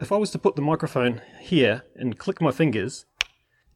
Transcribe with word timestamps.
If 0.00 0.12
I 0.12 0.16
was 0.16 0.30
to 0.30 0.38
put 0.38 0.54
the 0.54 0.62
microphone 0.62 1.22
here 1.40 1.82
and 1.96 2.16
click 2.16 2.40
my 2.40 2.52
fingers, 2.52 3.04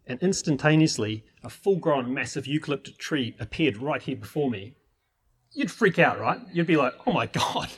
and 0.06 0.21
instantaneously 0.21 1.25
a 1.42 1.50
full 1.50 1.76
grown 1.76 2.14
massive 2.14 2.46
eucalyptus 2.46 2.96
tree 2.96 3.34
appeared 3.41 3.76
right 3.79 4.00
here 4.00 4.14
before 4.14 4.48
me, 4.48 4.74
you'd 5.50 5.71
freak 5.71 5.98
out, 5.98 6.21
right? 6.21 6.40
You'd 6.53 6.69
be 6.69 6.77
like, 6.77 6.95
oh 7.06 7.12
my 7.12 7.27
god, 7.27 7.71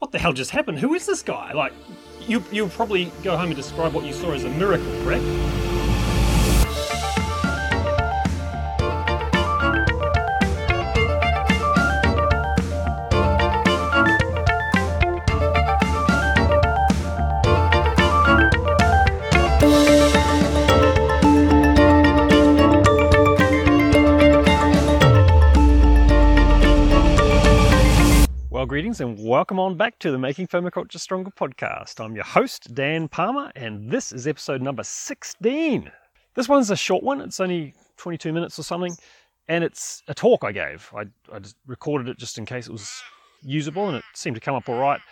what 0.00 0.10
the 0.10 0.18
hell 0.18 0.32
just 0.32 0.50
happened? 0.50 0.80
Who 0.80 0.94
is 0.94 1.06
this 1.06 1.22
guy? 1.22 1.52
Like, 1.52 1.72
you, 2.26 2.42
you'll 2.50 2.68
probably 2.68 3.12
go 3.22 3.36
home 3.36 3.46
and 3.46 3.56
describe 3.56 3.94
what 3.94 4.04
you 4.04 4.12
saw 4.12 4.32
as 4.32 4.42
a 4.42 4.50
miracle, 4.50 4.90
correct? 5.04 5.22
Welcome 29.36 29.60
on 29.60 29.76
back 29.76 29.98
to 29.98 30.10
the 30.10 30.16
Making 30.16 30.46
Permaculture 30.46 30.98
Stronger 30.98 31.30
podcast. 31.30 32.02
I'm 32.02 32.14
your 32.14 32.24
host, 32.24 32.74
Dan 32.74 33.06
Palmer, 33.06 33.52
and 33.54 33.90
this 33.90 34.10
is 34.10 34.26
episode 34.26 34.62
number 34.62 34.82
16. 34.82 35.92
This 36.32 36.48
one's 36.48 36.70
a 36.70 36.76
short 36.76 37.02
one, 37.02 37.20
it's 37.20 37.38
only 37.38 37.74
22 37.98 38.32
minutes 38.32 38.58
or 38.58 38.62
something, 38.62 38.96
and 39.46 39.62
it's 39.62 40.02
a 40.08 40.14
talk 40.14 40.42
I 40.42 40.52
gave. 40.52 40.90
I, 40.96 41.04
I 41.30 41.38
just 41.38 41.56
recorded 41.66 42.08
it 42.08 42.16
just 42.16 42.38
in 42.38 42.46
case 42.46 42.66
it 42.66 42.72
was 42.72 42.90
usable, 43.42 43.88
and 43.88 43.98
it 43.98 44.04
seemed 44.14 44.36
to 44.36 44.40
come 44.40 44.54
up 44.54 44.70
all 44.70 44.78
right. 44.78 45.02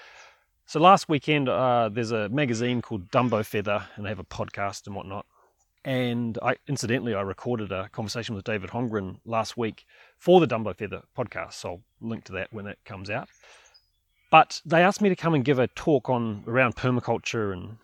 So 0.65 0.81
last 0.81 1.07
weekend, 1.07 1.51
uh, 1.51 1.91
there's 1.93 2.13
a 2.13 2.31
magazine 2.31 2.81
called 2.81 3.11
Dumbo 3.11 3.45
Feather, 3.45 3.85
and 3.97 4.07
they 4.07 4.09
have 4.09 4.21
a 4.21 4.25
podcast 4.25 4.87
and 4.87 4.97
whatnot. 4.97 5.27
And 5.85 6.39
I, 6.41 6.57
incidentally, 6.67 7.15
I 7.15 7.21
recorded 7.21 7.73
a 7.73 7.91
conversation 7.91 8.35
with 8.35 8.47
David 8.47 8.71
Holmgren 8.71 9.19
last 9.27 9.59
week 9.59 9.85
for 10.17 10.41
the 10.41 10.47
Dumbo 10.47 10.75
Feather 10.75 11.03
podcast. 11.15 11.53
So 11.53 11.69
I'll 11.69 11.83
link 12.01 12.25
to 12.25 12.33
that 12.33 12.51
when 12.55 12.67
it 12.67 12.79
comes 12.87 13.11
out. 13.11 13.29
But 14.35 14.61
they 14.67 14.83
asked 14.83 15.01
me 15.01 15.09
to 15.11 15.15
come 15.15 15.35
and 15.35 15.45
give 15.45 15.61
a 15.61 15.69
talk 15.69 16.11
on 16.11 16.43
around 16.49 16.75
permaculture 16.75 17.53
and 17.53 17.77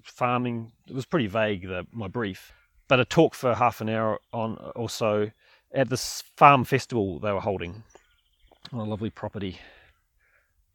farming. 0.00 0.70
It 0.86 0.94
was 0.94 1.06
pretty 1.06 1.26
vague, 1.26 1.62
the, 1.66 1.88
my 1.90 2.06
brief, 2.06 2.52
but 2.86 3.00
a 3.00 3.04
talk 3.04 3.34
for 3.34 3.52
half 3.52 3.80
an 3.80 3.88
hour 3.88 4.20
on 4.32 4.56
so 4.88 5.32
at 5.74 5.90
this 5.90 6.22
farm 6.36 6.62
festival 6.62 7.18
they 7.18 7.32
were 7.32 7.40
holding 7.40 7.82
on 8.72 8.78
a 8.78 8.84
lovely 8.84 9.10
property 9.10 9.58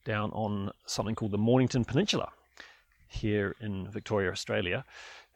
down 0.03 0.31
on 0.31 0.71
something 0.85 1.15
called 1.15 1.31
the 1.31 1.37
Mornington 1.37 1.85
Peninsula 1.85 2.27
here 3.07 3.55
in 3.61 3.89
Victoria, 3.89 4.29
Australia. 4.29 4.83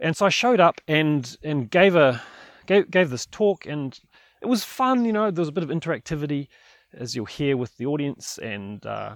And 0.02 0.18
so 0.18 0.26
I 0.26 0.30
showed 0.30 0.60
up 0.60 0.82
and 0.90 1.38
and 1.44 1.72
gave 1.72 1.96
a 1.96 2.22
gave, 2.66 2.92
gave 2.92 3.10
this 3.10 3.26
talk 3.26 3.66
and 3.66 3.98
it 4.42 4.48
was 4.48 4.66
fun, 4.66 5.06
you 5.06 5.14
know, 5.14 5.32
there 5.32 5.42
was 5.42 5.48
a 5.48 5.54
bit 5.54 5.64
of 5.64 5.70
interactivity 5.70 6.50
as 6.94 7.16
you'll 7.16 7.26
hear 7.26 7.58
with 7.58 7.78
the 7.78 7.86
audience 7.86 8.38
and 8.38 8.86
uh, 8.86 9.16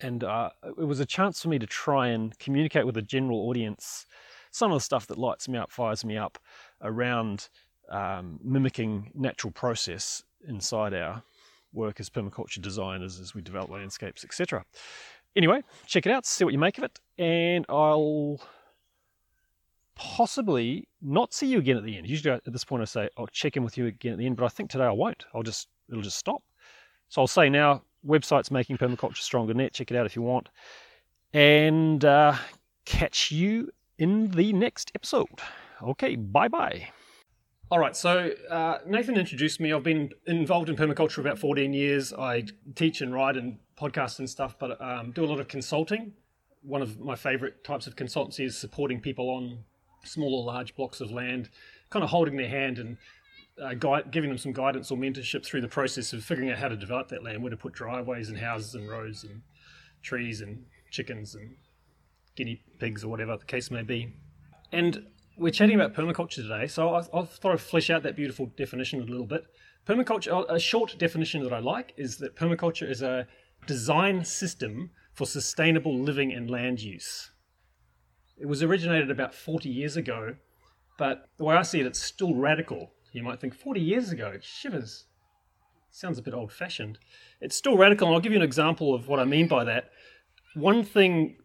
and 0.00 0.24
uh, 0.24 0.50
it 0.62 0.86
was 0.86 1.00
a 1.00 1.06
chance 1.06 1.42
for 1.42 1.48
me 1.48 1.58
to 1.58 1.66
try 1.66 2.08
and 2.08 2.38
communicate 2.38 2.84
with 2.84 2.94
the 2.94 3.02
general 3.02 3.48
audience 3.48 4.06
some 4.50 4.70
of 4.72 4.76
the 4.76 4.82
stuff 4.82 5.06
that 5.06 5.18
lights 5.18 5.48
me 5.48 5.58
up, 5.58 5.70
fires 5.70 6.04
me 6.04 6.16
up 6.16 6.38
around 6.82 7.48
um, 7.90 8.38
mimicking 8.42 9.10
natural 9.14 9.50
process 9.50 10.22
inside 10.48 10.94
our 10.94 11.22
work 11.72 12.00
as 12.00 12.08
permaculture 12.08 12.60
designers 12.60 13.20
as 13.20 13.34
we 13.34 13.42
develop 13.42 13.70
landscapes, 13.70 14.24
etc. 14.24 14.64
Anyway, 15.34 15.62
check 15.86 16.06
it 16.06 16.12
out, 16.12 16.24
see 16.24 16.44
what 16.44 16.52
you 16.52 16.58
make 16.58 16.78
of 16.78 16.84
it, 16.84 16.98
and 17.18 17.66
I'll 17.68 18.40
possibly 19.94 20.88
not 21.02 21.34
see 21.34 21.46
you 21.46 21.58
again 21.58 21.76
at 21.76 21.84
the 21.84 21.96
end. 21.96 22.06
Usually 22.06 22.34
at 22.34 22.52
this 22.52 22.64
point 22.64 22.82
I 22.82 22.86
say 22.86 23.08
I'll 23.16 23.26
check 23.26 23.56
in 23.56 23.64
with 23.64 23.76
you 23.76 23.86
again 23.86 24.12
at 24.12 24.18
the 24.18 24.26
end, 24.26 24.36
but 24.36 24.44
I 24.44 24.48
think 24.48 24.70
today 24.70 24.84
I 24.84 24.90
won't. 24.92 25.26
I'll 25.34 25.42
just 25.42 25.68
it'll 25.88 26.02
just 26.02 26.18
stop. 26.18 26.42
So 27.08 27.20
I'll 27.20 27.26
say 27.26 27.48
now, 27.48 27.82
website's 28.06 28.50
making 28.50 28.78
permaculture 28.78 29.18
stronger 29.18 29.54
net. 29.54 29.72
Check 29.72 29.90
it 29.90 29.96
out 29.96 30.06
if 30.06 30.16
you 30.16 30.22
want, 30.22 30.48
and 31.32 32.04
uh, 32.04 32.36
catch 32.84 33.30
you 33.30 33.70
in 33.98 34.30
the 34.30 34.52
next 34.52 34.92
episode. 34.94 35.40
Okay, 35.82 36.16
bye 36.16 36.48
bye. 36.48 36.88
All 37.68 37.80
right, 37.80 37.96
so 37.96 38.30
uh, 38.48 38.78
Nathan 38.86 39.16
introduced 39.16 39.58
me. 39.58 39.72
I've 39.72 39.82
been 39.82 40.12
involved 40.26 40.68
in 40.68 40.76
permaculture 40.76 41.18
about 41.18 41.36
14 41.36 41.72
years. 41.72 42.12
I 42.12 42.44
teach 42.76 43.00
and 43.00 43.12
write 43.12 43.36
and 43.36 43.58
podcast 43.76 44.20
and 44.20 44.30
stuff, 44.30 44.56
but 44.56 44.80
um, 44.80 45.10
do 45.10 45.24
a 45.24 45.26
lot 45.26 45.40
of 45.40 45.48
consulting. 45.48 46.12
One 46.62 46.80
of 46.80 47.00
my 47.00 47.16
favorite 47.16 47.64
types 47.64 47.88
of 47.88 47.96
consultancy 47.96 48.44
is 48.46 48.56
supporting 48.56 49.00
people 49.00 49.28
on 49.30 49.64
small 50.04 50.32
or 50.34 50.44
large 50.44 50.76
blocks 50.76 51.00
of 51.00 51.10
land, 51.10 51.50
kind 51.90 52.04
of 52.04 52.10
holding 52.10 52.36
their 52.36 52.48
hand 52.48 52.78
and 52.78 52.98
uh, 53.62 53.74
guide, 53.74 54.10
giving 54.10 54.30
them 54.30 54.38
some 54.38 54.52
guidance 54.52 54.90
or 54.90 54.98
mentorship 54.98 55.44
through 55.44 55.60
the 55.60 55.68
process 55.68 56.12
of 56.12 56.24
figuring 56.24 56.50
out 56.50 56.58
how 56.58 56.68
to 56.68 56.76
develop 56.76 57.08
that 57.08 57.22
land, 57.22 57.42
where 57.42 57.50
to 57.50 57.56
put 57.56 57.72
driveways 57.72 58.28
and 58.28 58.38
houses 58.38 58.74
and 58.74 58.88
roads 58.88 59.24
and 59.24 59.42
trees 60.02 60.40
and 60.40 60.64
chickens 60.90 61.34
and 61.34 61.56
guinea 62.36 62.62
pigs 62.78 63.02
or 63.02 63.08
whatever 63.08 63.36
the 63.36 63.44
case 63.44 63.70
may 63.70 63.82
be. 63.82 64.12
And 64.72 65.06
we're 65.38 65.52
chatting 65.52 65.74
about 65.74 65.94
permaculture 65.94 66.36
today, 66.36 66.66
so 66.66 66.94
I, 66.94 67.00
I 67.12 67.24
thought 67.24 67.60
flesh 67.60 67.90
out 67.90 68.02
that 68.02 68.16
beautiful 68.16 68.46
definition 68.56 69.00
a 69.00 69.04
little 69.04 69.26
bit. 69.26 69.44
Permaculture, 69.86 70.44
a 70.48 70.58
short 70.58 70.96
definition 70.98 71.42
that 71.44 71.52
I 71.52 71.58
like 71.58 71.92
is 71.96 72.16
that 72.18 72.36
permaculture 72.36 72.88
is 72.90 73.02
a 73.02 73.26
design 73.66 74.24
system 74.24 74.90
for 75.12 75.26
sustainable 75.26 75.98
living 75.98 76.32
and 76.32 76.50
land 76.50 76.82
use. 76.82 77.30
It 78.38 78.46
was 78.46 78.62
originated 78.62 79.10
about 79.10 79.34
40 79.34 79.68
years 79.68 79.96
ago, 79.96 80.36
but 80.98 81.28
the 81.38 81.44
way 81.44 81.54
I 81.56 81.62
see 81.62 81.80
it, 81.80 81.86
it's 81.86 82.02
still 82.02 82.34
radical. 82.34 82.92
You 83.16 83.22
might 83.22 83.40
think 83.40 83.54
40 83.54 83.80
years 83.80 84.12
ago, 84.12 84.34
shivers. 84.42 85.06
Sounds 85.90 86.18
a 86.18 86.22
bit 86.22 86.34
old 86.34 86.52
fashioned. 86.52 86.98
It's 87.40 87.56
still 87.56 87.78
radical, 87.78 88.06
and 88.06 88.14
I'll 88.14 88.20
give 88.20 88.32
you 88.32 88.38
an 88.38 88.44
example 88.44 88.94
of 88.94 89.08
what 89.08 89.18
I 89.18 89.24
mean 89.24 89.48
by 89.48 89.64
that. 89.64 89.90
One 90.54 90.84
thing 90.84 91.38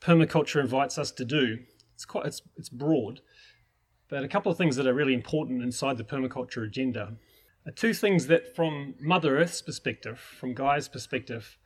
permaculture 0.00 0.60
invites 0.60 0.98
us 0.98 1.12
to 1.12 1.24
do, 1.24 1.58
it's 1.94 2.04
quite 2.04 2.26
it's, 2.26 2.42
it's 2.56 2.68
broad, 2.68 3.20
but 4.08 4.24
a 4.24 4.28
couple 4.28 4.50
of 4.50 4.58
things 4.58 4.74
that 4.74 4.88
are 4.88 4.92
really 4.92 5.14
important 5.14 5.62
inside 5.62 5.98
the 5.98 6.04
permaculture 6.04 6.66
agenda 6.66 7.16
are 7.64 7.72
two 7.72 7.94
things 7.94 8.26
that, 8.26 8.56
from 8.56 8.96
Mother 9.00 9.38
Earth's 9.38 9.62
perspective, 9.62 10.18
from 10.18 10.52
Gaia's 10.52 10.88
perspective, 10.88 11.58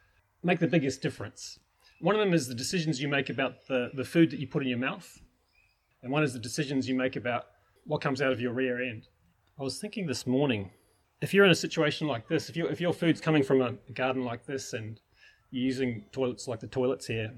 make 0.43 0.59
the 0.59 0.67
biggest 0.67 1.01
difference. 1.01 1.59
One 2.03 2.15
of 2.15 2.21
them 2.21 2.35
is 2.35 2.49
the 2.49 2.55
decisions 2.55 3.01
you 3.01 3.09
make 3.09 3.31
about 3.31 3.67
the, 3.67 3.93
the 3.95 4.05
food 4.05 4.31
that 4.31 4.41
you 4.41 4.47
put 4.47 4.63
in 4.63 4.69
your 4.69 4.77
mouth, 4.77 5.23
and 6.03 6.13
one 6.13 6.23
is 6.23 6.35
the 6.35 6.39
decisions 6.39 6.87
you 6.87 6.95
make 6.95 7.17
about 7.17 7.47
what 7.87 8.03
comes 8.03 8.21
out 8.21 8.33
of 8.33 8.43
your 8.43 8.53
rear 8.53 8.83
end. 8.83 9.09
I 9.61 9.65
was 9.65 9.81
thinking 9.81 10.07
this 10.07 10.25
morning, 10.25 10.71
if 11.21 11.35
you're 11.35 11.45
in 11.45 11.51
a 11.51 11.55
situation 11.57 12.07
like 12.07 12.29
this, 12.29 12.49
if, 12.49 12.57
you, 12.57 12.69
if 12.69 12.81
your 12.81 12.93
food's 12.93 13.21
coming 13.21 13.43
from 13.43 13.61
a 13.61 13.73
garden 13.93 14.23
like 14.23 14.47
this 14.47 14.73
and 14.73 15.01
you're 15.51 15.65
using 15.65 16.05
toilets 16.13 16.47
like 16.47 16.61
the 16.61 16.69
toilets 16.69 17.09
here, 17.09 17.35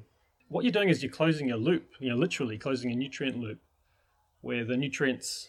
what 0.49 0.63
you're 0.63 0.73
doing 0.73 0.91
is 0.91 1.03
you're 1.03 1.11
closing 1.11 1.51
a 1.51 1.57
loop, 1.57 1.89
you 1.99 2.11
know, 2.11 2.17
literally 2.17 2.59
closing 2.59 2.93
a 2.93 2.95
nutrient 2.95 3.39
loop 3.39 3.59
where 4.43 4.67
the 4.67 4.77
nutrients 4.77 5.49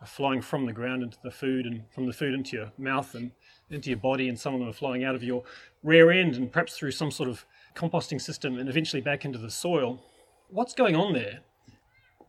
are 0.00 0.06
flowing 0.06 0.40
from 0.40 0.64
the 0.64 0.72
ground 0.72 1.02
into 1.02 1.18
the 1.22 1.30
food 1.30 1.66
and 1.66 1.82
from 1.94 2.06
the 2.06 2.14
food 2.14 2.32
into 2.32 2.56
your 2.56 2.72
mouth 2.78 3.14
and 3.14 3.30
into 3.68 3.90
your 3.90 3.98
body, 3.98 4.26
and 4.30 4.40
some 4.40 4.54
of 4.54 4.60
them 4.60 4.70
are 4.70 4.72
flowing 4.72 5.04
out 5.04 5.14
of 5.14 5.22
your 5.22 5.42
rear 5.82 6.10
end 6.10 6.34
and 6.34 6.50
perhaps 6.50 6.78
through 6.78 6.92
some 6.92 7.10
sort 7.10 7.28
of 7.28 7.44
composting 7.74 8.22
system 8.22 8.58
and 8.58 8.70
eventually 8.70 9.02
back 9.02 9.26
into 9.26 9.38
the 9.38 9.50
soil. 9.50 10.02
What's 10.48 10.72
going 10.72 10.96
on 10.96 11.12
there, 11.12 11.40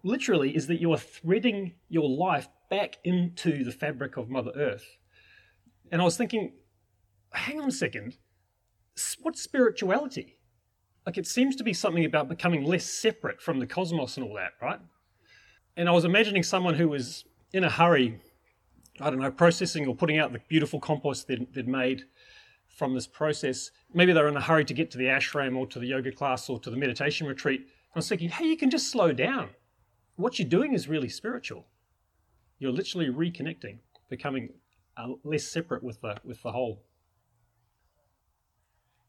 literally, 0.03 0.55
is 0.55 0.67
that 0.67 0.81
you 0.81 0.91
are 0.93 0.97
threading 0.97 1.73
your 1.89 2.09
life 2.09 2.47
back 2.69 2.97
into 3.03 3.63
the 3.63 3.71
fabric 3.71 4.17
of 4.17 4.29
Mother 4.29 4.51
Earth. 4.55 4.97
And 5.91 6.01
I 6.01 6.05
was 6.05 6.17
thinking, 6.17 6.53
hang 7.31 7.61
on 7.61 7.69
a 7.69 7.71
second, 7.71 8.17
what's 9.21 9.41
spirituality? 9.41 10.37
Like 11.05 11.17
it 11.17 11.27
seems 11.27 11.55
to 11.55 11.63
be 11.63 11.73
something 11.73 12.03
about 12.03 12.27
becoming 12.27 12.63
less 12.63 12.85
separate 12.85 13.41
from 13.41 13.59
the 13.59 13.67
cosmos 13.67 14.17
and 14.17 14.25
all 14.25 14.35
that, 14.35 14.51
right? 14.61 14.79
And 15.77 15.87
I 15.87 15.91
was 15.91 16.05
imagining 16.05 16.43
someone 16.43 16.73
who 16.73 16.89
was 16.89 17.23
in 17.53 17.63
a 17.63 17.69
hurry, 17.69 18.19
I 18.99 19.09
don't 19.09 19.19
know, 19.19 19.31
processing 19.31 19.87
or 19.87 19.95
putting 19.95 20.17
out 20.17 20.33
the 20.33 20.41
beautiful 20.49 20.79
compost 20.79 21.27
they'd, 21.27 21.53
they'd 21.53 21.67
made 21.67 22.03
from 22.67 22.93
this 22.93 23.07
process. 23.07 23.71
Maybe 23.93 24.11
they're 24.11 24.27
in 24.27 24.35
a 24.35 24.41
hurry 24.41 24.65
to 24.65 24.73
get 24.73 24.91
to 24.91 24.97
the 24.97 25.05
ashram 25.05 25.55
or 25.55 25.65
to 25.67 25.79
the 25.79 25.87
yoga 25.87 26.11
class 26.11 26.49
or 26.49 26.59
to 26.59 26.69
the 26.69 26.77
meditation 26.77 27.25
retreat. 27.25 27.61
I 27.95 27.99
was 27.99 28.09
thinking, 28.09 28.29
hey, 28.29 28.45
you 28.45 28.57
can 28.57 28.69
just 28.69 28.91
slow 28.91 29.11
down. 29.13 29.49
What 30.17 30.37
you're 30.37 30.49
doing 30.49 30.73
is 30.73 30.87
really 30.87 31.09
spiritual. 31.09 31.65
You're 32.59 32.71
literally 32.71 33.07
reconnecting, 33.07 33.77
becoming 34.09 34.49
uh, 34.97 35.13
less 35.23 35.45
separate 35.45 35.83
with 35.83 36.01
the 36.01 36.17
with 36.23 36.41
the 36.43 36.51
whole. 36.51 36.83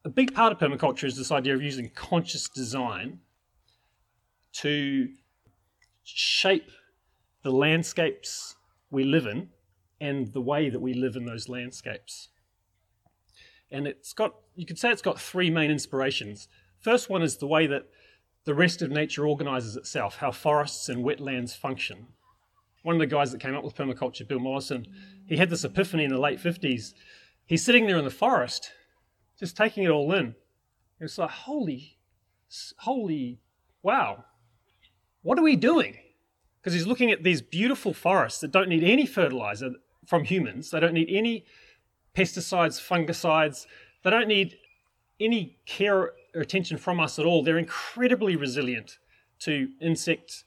A 0.05 0.09
big 0.09 0.33
part 0.33 0.53
of 0.53 0.59
permaculture 0.59 1.05
is 1.05 1.17
this 1.17 1.33
idea 1.33 1.55
of 1.55 1.63
using 1.63 1.91
conscious 1.95 2.49
design 2.49 3.19
to 4.53 5.09
shape 6.05 6.71
the 7.43 7.51
landscapes 7.51 8.55
we 8.91 9.05
live 9.05 9.27
in 9.27 9.49
and 10.01 10.33
the 10.33 10.41
way 10.41 10.71
that 10.71 10.81
we 10.81 10.95
live 10.95 11.17
in 11.17 11.27
those 11.27 11.49
landscapes 11.49 12.29
and 13.71 13.87
it's 13.87 14.13
got 14.13 14.35
you 14.55 14.67
could 14.67 14.79
say 14.79 14.91
it's 14.91 15.03
got 15.03 15.21
three 15.21 15.51
main 15.51 15.71
inspirations. 15.71 16.49
first 16.81 17.11
one 17.11 17.23
is 17.23 17.37
the 17.37 17.47
way 17.47 17.67
that 17.67 17.85
the 18.45 18.55
rest 18.55 18.83
of 18.83 18.91
nature 18.91 19.27
organizes 19.27 19.77
itself, 19.77 20.17
how 20.17 20.31
forests 20.31 20.89
and 20.89 21.05
wetlands 21.05 21.57
function. 21.57 22.07
One 22.83 22.95
of 22.95 23.01
the 23.01 23.07
guys 23.07 23.33
that 23.33 23.41
came 23.41 23.55
up 23.55 23.65
with 23.65 23.75
permaculture, 23.75 24.27
Bill 24.27 24.39
Mollison, 24.39 24.87
he 25.27 25.37
had 25.37 25.51
this 25.51 25.65
epiphany 25.65 26.05
in 26.05 26.11
the 26.11 26.19
late 26.19 26.39
50s. 26.39 26.95
He's 27.47 27.65
sitting 27.65 27.87
there 27.87 27.99
in 27.99 28.05
the 28.05 28.11
forest, 28.11 28.71
just 29.39 29.57
taking 29.57 29.85
it 29.85 29.91
all 29.91 30.13
in. 30.13 30.35
It's 31.01 31.19
like, 31.19 31.31
holy, 31.31 31.99
holy, 32.79 33.41
wow, 33.83 34.25
what 35.23 35.39
are 35.39 35.43
we 35.43 35.57
doing? 35.57 35.97
Because 36.61 36.73
he's 36.73 36.87
looking 36.87 37.11
at 37.11 37.23
these 37.23 37.43
beautiful 37.43 37.93
forests 37.93 38.41
that 38.41 38.51
don't 38.51 38.69
need 38.69 38.83
any 38.83 39.07
fertilizer 39.07 39.73
from 40.07 40.25
humans, 40.25 40.71
they 40.71 40.81
don't 40.81 40.95
need 40.95 41.11
any 41.11 41.45
pesticides, 42.17 42.81
fungicides, 42.81 43.67
they 44.03 44.11
don't 44.11 44.29
need 44.29 44.57
any 45.21 45.59
care 45.67 46.13
attention 46.41 46.79
from 46.79 47.01
us 47.01 47.19
at 47.19 47.25
all. 47.25 47.43
They're 47.43 47.59
incredibly 47.59 48.37
resilient 48.37 48.99
to 49.41 49.69
insect 49.81 50.45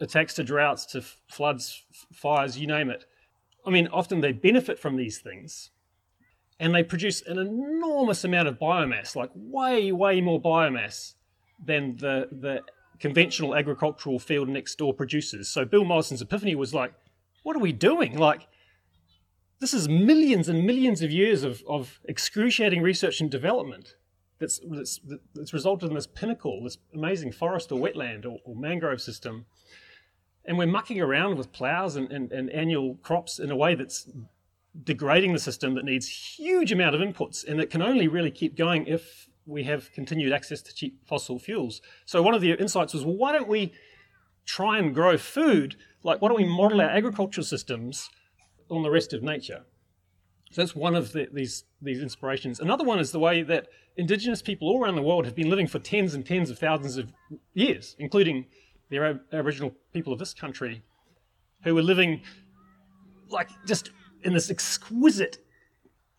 attacks, 0.00 0.34
to 0.34 0.44
droughts, 0.44 0.86
to 0.86 1.02
floods, 1.28 1.84
fires, 2.12 2.58
you 2.58 2.66
name 2.66 2.90
it. 2.90 3.04
I 3.66 3.70
mean, 3.70 3.88
often 3.88 4.20
they 4.20 4.32
benefit 4.32 4.78
from 4.78 4.96
these 4.96 5.18
things 5.18 5.70
and 6.58 6.74
they 6.74 6.82
produce 6.82 7.22
an 7.26 7.38
enormous 7.38 8.24
amount 8.24 8.48
of 8.48 8.58
biomass, 8.58 9.16
like 9.16 9.30
way, 9.34 9.92
way 9.92 10.20
more 10.20 10.40
biomass 10.40 11.14
than 11.62 11.96
the, 11.96 12.28
the 12.30 12.62
conventional 12.98 13.54
agricultural 13.54 14.18
field 14.18 14.48
next 14.48 14.76
door 14.76 14.94
produces. 14.94 15.48
So 15.48 15.64
Bill 15.64 15.84
Mollison's 15.84 16.22
epiphany 16.22 16.54
was 16.54 16.72
like, 16.72 16.94
what 17.42 17.56
are 17.56 17.60
we 17.60 17.72
doing? 17.72 18.16
Like, 18.16 18.46
this 19.60 19.74
is 19.74 19.88
millions 19.88 20.48
and 20.48 20.66
millions 20.66 21.02
of 21.02 21.10
years 21.10 21.42
of, 21.42 21.62
of 21.68 22.00
excruciating 22.04 22.82
research 22.82 23.20
and 23.20 23.30
development 23.30 23.94
that's, 24.38 24.60
that's, 24.70 25.00
that's 25.34 25.52
resulted 25.52 25.88
in 25.88 25.94
this 25.94 26.06
pinnacle, 26.06 26.62
this 26.62 26.78
amazing 26.94 27.32
forest 27.32 27.72
or 27.72 27.80
wetland 27.80 28.24
or, 28.24 28.38
or 28.44 28.54
mangrove 28.54 29.00
system. 29.00 29.46
And 30.44 30.58
we're 30.58 30.66
mucking 30.66 31.00
around 31.00 31.36
with 31.36 31.52
plows 31.52 31.96
and, 31.96 32.10
and, 32.12 32.30
and 32.32 32.50
annual 32.50 32.96
crops 32.96 33.38
in 33.38 33.50
a 33.50 33.56
way 33.56 33.74
that's 33.74 34.08
degrading 34.84 35.32
the 35.32 35.38
system 35.38 35.74
that 35.74 35.84
needs 35.84 36.06
huge 36.08 36.70
amount 36.70 36.94
of 36.94 37.00
inputs 37.00 37.46
and 37.46 37.58
that 37.58 37.70
can 37.70 37.82
only 37.82 38.08
really 38.08 38.30
keep 38.30 38.56
going 38.56 38.86
if 38.86 39.28
we 39.46 39.64
have 39.64 39.90
continued 39.92 40.32
access 40.32 40.60
to 40.60 40.74
cheap 40.74 40.98
fossil 41.06 41.38
fuels. 41.38 41.80
So 42.04 42.20
one 42.20 42.34
of 42.34 42.40
the 42.40 42.52
insights 42.52 42.92
was, 42.92 43.04
well, 43.04 43.16
why 43.16 43.32
don't 43.32 43.48
we 43.48 43.72
try 44.44 44.78
and 44.78 44.94
grow 44.94 45.16
food? 45.16 45.76
Like, 46.02 46.20
why 46.20 46.28
don't 46.28 46.36
we 46.36 46.46
model 46.46 46.80
our 46.80 46.90
agricultural 46.90 47.44
systems 47.44 48.10
on 48.70 48.82
the 48.82 48.90
rest 48.90 49.12
of 49.12 49.22
nature? 49.22 49.64
So 50.52 50.62
that's 50.62 50.76
one 50.76 50.94
of 50.94 51.12
the, 51.12 51.28
these 51.32 51.64
these 51.82 52.00
inspirations. 52.00 52.60
Another 52.60 52.84
one 52.84 52.98
is 52.98 53.12
the 53.12 53.18
way 53.18 53.42
that 53.42 53.68
indigenous 53.96 54.42
people 54.42 54.68
all 54.68 54.82
around 54.82 54.94
the 54.94 55.02
world 55.02 55.24
have 55.24 55.34
been 55.34 55.50
living 55.50 55.66
for 55.66 55.78
tens 55.78 56.14
and 56.14 56.24
tens 56.24 56.50
of 56.50 56.58
thousands 56.58 56.96
of 56.96 57.12
years, 57.54 57.96
including 57.98 58.46
the 58.88 58.98
Ab- 58.98 59.20
Aboriginal 59.32 59.74
people 59.92 60.12
of 60.12 60.18
this 60.18 60.32
country, 60.32 60.82
who 61.64 61.74
were 61.74 61.82
living 61.82 62.22
like 63.28 63.48
just 63.66 63.90
in 64.22 64.32
this 64.32 64.50
exquisite 64.50 65.38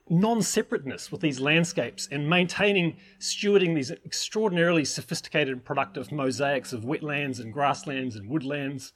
non-separateness 0.10 1.12
with 1.12 1.22
these 1.22 1.40
landscapes 1.40 2.08
and 2.12 2.30
maintaining, 2.30 2.98
stewarding 3.20 3.76
these 3.76 3.92
extraordinarily 3.92 4.86
sophisticated 4.86 5.54
and 5.54 5.66
productive 5.66 6.12
mosaics 6.12 6.72
of 6.72 6.84
wetlands 6.84 7.40
and 7.40 7.52
grasslands 7.52 8.16
and 8.16 8.30
woodlands, 8.30 8.94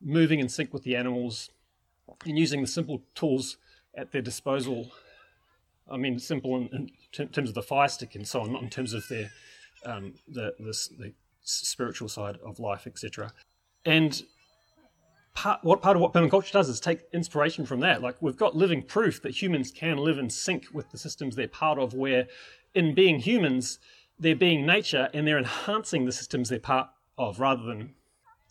moving 0.00 0.40
in 0.40 0.48
sync 0.48 0.72
with 0.72 0.82
the 0.82 0.96
animals, 0.96 1.50
and 2.26 2.38
using 2.38 2.60
the 2.62 2.66
simple 2.66 3.02
tools 3.14 3.58
at 3.94 4.12
their 4.12 4.22
disposal. 4.22 4.92
I 5.90 5.96
mean, 5.96 6.18
simple 6.18 6.56
in, 6.56 6.90
in 7.18 7.28
terms 7.28 7.48
of 7.48 7.54
the 7.54 7.62
fire 7.62 7.88
stick 7.88 8.14
and 8.14 8.26
so 8.26 8.42
on, 8.42 8.52
not 8.52 8.62
in 8.62 8.70
terms 8.70 8.94
of 8.94 9.06
their 9.08 9.30
um, 9.84 10.14
the, 10.28 10.54
the, 10.58 10.88
the 10.98 11.12
spiritual 11.42 12.08
side 12.08 12.38
of 12.44 12.60
life, 12.60 12.86
etc. 12.86 13.32
And 13.84 14.22
part, 15.34 15.60
what 15.62 15.82
part 15.82 15.96
of 15.96 16.02
what 16.02 16.12
permaculture 16.12 16.52
does 16.52 16.68
is 16.68 16.80
take 16.80 17.00
inspiration 17.12 17.66
from 17.66 17.80
that. 17.80 18.02
Like 18.02 18.16
we've 18.20 18.36
got 18.36 18.56
living 18.56 18.82
proof 18.82 19.22
that 19.22 19.40
humans 19.40 19.70
can 19.70 19.96
live 19.96 20.18
in 20.18 20.30
sync 20.30 20.66
with 20.72 20.90
the 20.90 20.98
systems 20.98 21.36
they're 21.36 21.48
part 21.48 21.78
of, 21.78 21.94
where 21.94 22.26
in 22.74 22.94
being 22.94 23.18
humans, 23.18 23.78
they're 24.18 24.36
being 24.36 24.66
nature 24.66 25.08
and 25.14 25.26
they're 25.26 25.38
enhancing 25.38 26.04
the 26.04 26.12
systems 26.12 26.48
they're 26.48 26.60
part 26.60 26.88
of 27.16 27.40
rather 27.40 27.62
than 27.62 27.94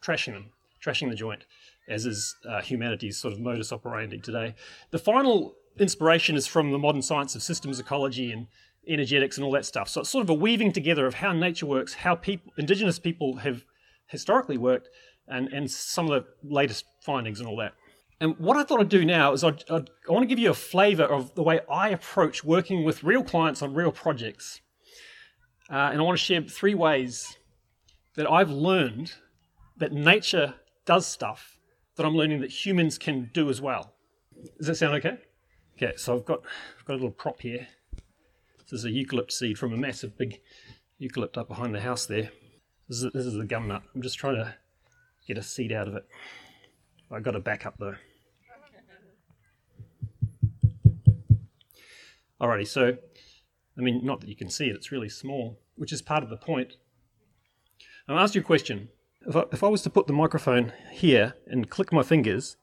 trashing 0.02 0.34
them, 0.34 0.52
trashing 0.84 1.10
the 1.10 1.16
joint, 1.16 1.46
as 1.90 2.06
is 2.06 2.36
uh, 2.48 2.62
humanity's 2.62 3.18
sort 3.18 3.34
of 3.34 3.40
modus 3.40 3.74
operandi 3.74 4.20
today. 4.20 4.56
The 4.92 5.00
final 5.00 5.56
inspiration 5.78 6.36
is 6.36 6.48
from 6.48 6.72
the 6.72 6.78
modern 6.78 7.02
science 7.02 7.36
of 7.36 7.44
systems 7.44 7.80
ecology 7.80 8.32
and 8.32 8.48
energetics 8.88 9.38
and 9.38 9.46
all 9.46 9.52
that 9.52 9.66
stuff. 9.66 9.90
So 9.90 10.02
it's 10.02 10.10
sort 10.10 10.24
of 10.24 10.30
a 10.30 10.34
weaving 10.34 10.72
together 10.72 11.06
of 11.06 11.16
how 11.16 11.34
nature 11.34 11.66
works, 11.66 11.94
how 11.94 12.16
people, 12.16 12.54
indigenous 12.58 13.00
people 13.00 13.38
have 13.38 13.66
historically 14.08 14.58
worked, 14.58 14.90
and, 15.28 15.48
and 15.50 15.70
some 15.70 16.10
of 16.10 16.24
the 16.24 16.26
latest 16.44 16.86
findings 17.02 17.40
and 17.40 17.48
all 17.48 17.58
that. 17.58 17.74
And 18.20 18.38
what 18.38 18.58
I 18.58 18.64
thought 18.64 18.82
I'd 18.82 18.90
do 18.90 19.06
now 19.06 19.32
is 19.32 19.44
I'd, 19.44 19.64
I'd, 19.70 19.90
i 20.08 20.12
want 20.12 20.24
to 20.24 20.28
give 20.28 20.40
you 20.40 20.50
a 20.50 20.56
flavour 20.56 21.04
of 21.04 21.36
the 21.36 21.44
way 21.44 21.62
I 21.72 21.90
approach 21.90 22.44
working 22.44 22.84
with 22.84 23.04
real 23.04 23.24
clients 23.24 23.62
on 23.62 23.74
real 23.74 23.92
projects. 23.92 24.62
Uh, 25.70 25.90
and 25.92 26.00
I 26.00 26.04
want 26.04 26.18
to 26.18 26.24
share 26.24 26.42
three 26.42 26.74
ways 26.74 27.38
that 28.16 28.30
I've 28.30 28.50
learned 28.50 29.14
that 29.78 29.94
nature 29.94 30.56
does 30.86 31.06
stuff 31.06 31.59
that 32.00 32.06
I'm 32.06 32.16
learning 32.16 32.40
that 32.40 32.66
humans 32.66 32.98
can 32.98 33.30
do 33.34 33.50
as 33.50 33.60
well. 33.60 33.94
Does 34.58 34.68
that 34.68 34.76
sound 34.76 34.96
okay? 34.96 35.18
Okay, 35.76 35.98
so 35.98 36.16
I've 36.16 36.24
got, 36.24 36.40
I've 36.80 36.86
got 36.86 36.94
a 36.94 36.96
little 36.96 37.12
prop 37.12 37.42
here. 37.42 37.68
This 38.60 38.72
is 38.72 38.86
a 38.86 38.90
eucalypt 38.90 39.34
seed 39.34 39.58
from 39.58 39.74
a 39.74 39.78
massive 39.78 40.18
big 40.18 40.40
eucalypt 41.02 41.38
up 41.38 41.50
behind 41.50 41.76
the 41.76 41.82
house 41.82 42.06
there. 42.06 42.32
This 42.88 43.04
is, 43.04 43.12
this 43.12 43.26
is 43.26 43.46
gum 43.48 43.68
nut. 43.68 43.84
I'm 43.94 44.02
just 44.02 44.18
trying 44.18 44.36
to 44.36 44.56
get 45.28 45.38
a 45.38 45.44
seed 45.44 45.74
out 45.74 45.90
of 45.90 45.96
it. 45.96 46.08
I've 47.12 47.24
got 47.24 47.32
to 47.32 47.42
back 47.42 47.66
up 47.66 47.76
though. 47.78 47.96
Alrighty, 52.40 52.66
so 52.66 52.96
I 53.78 53.82
mean, 53.82 54.06
not 54.06 54.22
that 54.22 54.30
you 54.30 54.38
can 54.38 54.50
see 54.50 54.68
it; 54.68 54.76
it's 54.78 54.94
really 54.94 55.10
small, 55.10 55.60
which 55.76 55.92
is 55.92 56.02
part 56.02 56.24
of 56.24 56.30
the 56.30 56.38
point. 56.38 56.78
I'll 58.08 58.18
ask 58.18 58.36
you 58.36 58.42
a 58.42 58.44
question. 58.46 58.88
If 59.28 59.36
I, 59.36 59.44
if 59.52 59.64
I 59.64 59.68
was 59.68 59.82
to 59.84 59.90
put 59.90 60.08
the 60.08 60.14
microphone 60.14 60.72
here 60.92 61.36
and 61.46 61.70
click 61.70 61.92
my 61.92 62.04
fingers, 62.04 62.56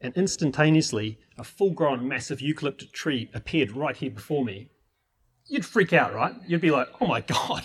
and 0.00 0.14
instantaneously 0.14 1.18
a 1.38 1.44
full-grown 1.44 2.06
massive 2.06 2.40
eucalyptus 2.40 2.90
tree 2.90 3.30
appeared 3.32 3.72
right 3.72 3.96
here 3.96 4.10
before 4.10 4.44
me, 4.44 4.68
you'd 5.46 5.64
freak 5.64 5.92
out, 5.92 6.14
right? 6.14 6.34
You'd 6.46 6.60
be 6.60 6.70
like, 6.70 6.88
"Oh 7.00 7.06
my 7.06 7.20
god, 7.20 7.64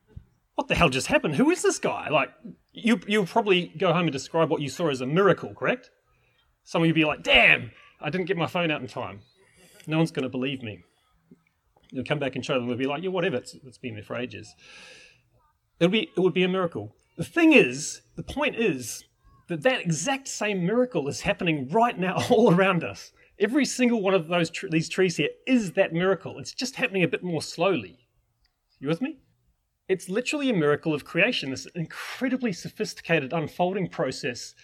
what 0.54 0.68
the 0.68 0.74
hell 0.74 0.90
just 0.90 1.06
happened? 1.06 1.36
Who 1.36 1.50
is 1.50 1.62
this 1.62 1.78
guy?" 1.78 2.08
Like, 2.10 2.30
you 2.72 3.00
you'll 3.06 3.26
probably 3.26 3.68
go 3.78 3.92
home 3.92 4.02
and 4.02 4.12
describe 4.12 4.50
what 4.50 4.60
you 4.60 4.68
saw 4.68 4.88
as 4.88 5.00
a 5.00 5.06
miracle, 5.06 5.54
correct? 5.54 5.90
Some 6.64 6.82
of 6.82 6.86
you'd 6.86 6.94
be 6.94 7.04
like, 7.04 7.22
"Damn, 7.22 7.72
I 8.00 8.10
didn't 8.10 8.26
get 8.26 8.36
my 8.36 8.46
phone 8.46 8.70
out 8.70 8.82
in 8.82 8.86
time." 8.86 9.20
No 9.86 9.96
one's 9.96 10.12
going 10.12 10.22
to 10.22 10.28
believe 10.28 10.62
me. 10.62 10.84
You'll 11.90 12.04
come 12.04 12.20
back 12.20 12.36
and 12.36 12.44
show 12.44 12.54
them. 12.54 12.68
They'll 12.68 12.76
be 12.76 12.86
like, 12.86 13.02
"Yeah, 13.02 13.10
whatever. 13.10 13.36
It's, 13.36 13.54
it's 13.54 13.78
been 13.78 13.94
there 13.94 14.04
for 14.04 14.16
ages." 14.16 14.54
It'll 15.80 15.90
be 15.90 16.10
it 16.16 16.20
would 16.20 16.34
be 16.34 16.44
a 16.44 16.48
miracle. 16.48 16.94
The 17.16 17.24
thing 17.24 17.52
is, 17.52 18.02
the 18.16 18.22
point 18.22 18.56
is 18.56 19.04
that 19.48 19.62
that 19.62 19.80
exact 19.80 20.28
same 20.28 20.64
miracle 20.64 21.08
is 21.08 21.20
happening 21.20 21.68
right 21.68 21.98
now 21.98 22.22
all 22.30 22.54
around 22.54 22.84
us. 22.84 23.12
Every 23.38 23.64
single 23.64 24.00
one 24.00 24.14
of 24.14 24.28
those 24.28 24.50
tr- 24.50 24.68
these 24.68 24.88
trees 24.88 25.16
here 25.16 25.30
is 25.46 25.72
that 25.72 25.92
miracle. 25.92 26.38
It's 26.38 26.54
just 26.54 26.76
happening 26.76 27.02
a 27.02 27.08
bit 27.08 27.22
more 27.22 27.42
slowly. 27.42 27.98
You 28.78 28.88
with 28.88 29.02
me? 29.02 29.18
It's 29.88 30.08
literally 30.08 30.48
a 30.48 30.54
miracle 30.54 30.94
of 30.94 31.04
creation, 31.04 31.50
this 31.50 31.66
incredibly 31.74 32.52
sophisticated 32.52 33.32
unfolding 33.32 33.88
process 33.88 34.54